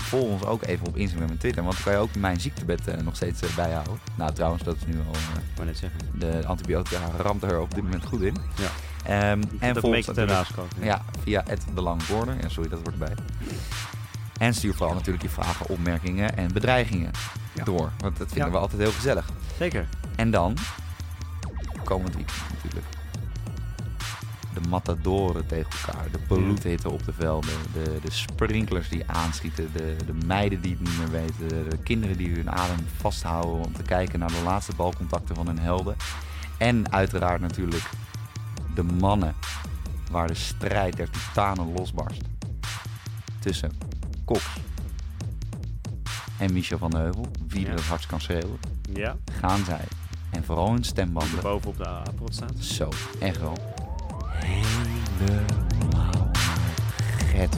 [0.07, 1.63] volg ons ook even op Instagram en Twitter.
[1.63, 3.99] Want dan kan je ook mijn ziektebed eh, nog steeds eh, bijhouden.
[4.15, 5.13] Nou, trouwens, dat is nu al...
[5.13, 5.99] Ik wou net zeggen.
[6.13, 8.35] de antibiotica ramt er op dit moment goed in.
[8.57, 8.67] Ja.
[9.03, 10.47] Ehm, En en volg ons natuurlijk-
[10.81, 11.63] ja, via het
[12.09, 12.35] Border.
[12.41, 13.15] Ja, sorry, dat wordt erbij.
[14.37, 17.11] En stuur vooral natuurlijk je vragen, opmerkingen en bedreigingen
[17.53, 17.63] Ja.
[17.63, 17.91] door.
[17.97, 18.51] Want dat vinden Ja.
[18.53, 19.29] we altijd heel gezellig.
[19.57, 19.87] Zeker.
[20.15, 20.57] En dan,
[21.83, 22.85] komend weekend natuurlijk.
[24.61, 29.95] De matadoren tegen elkaar, de bloedhitte op de velden, de, de sprinklers die aanschieten, de,
[30.05, 33.73] de meiden die het niet meer weten, de, de kinderen die hun adem vasthouden om
[33.73, 35.95] te kijken naar de laatste balcontacten van hun helden.
[36.57, 37.89] En uiteraard natuurlijk
[38.75, 39.35] de mannen
[40.11, 42.21] waar de strijd der titanen losbarst.
[43.39, 43.71] Tussen
[44.25, 44.45] Cox
[46.39, 47.75] en Michel van de Heuvel, wie er Ja.
[47.75, 48.59] het hardst kan schreeuwen
[48.93, 49.15] Ja.
[49.39, 49.83] gaan zij.
[50.29, 51.41] En vooral hun stembanden.
[51.41, 52.53] Bovenop de appel staat.
[52.59, 52.89] Zo,
[53.19, 53.57] echt wel
[54.45, 56.31] helemaal
[57.17, 57.57] gered.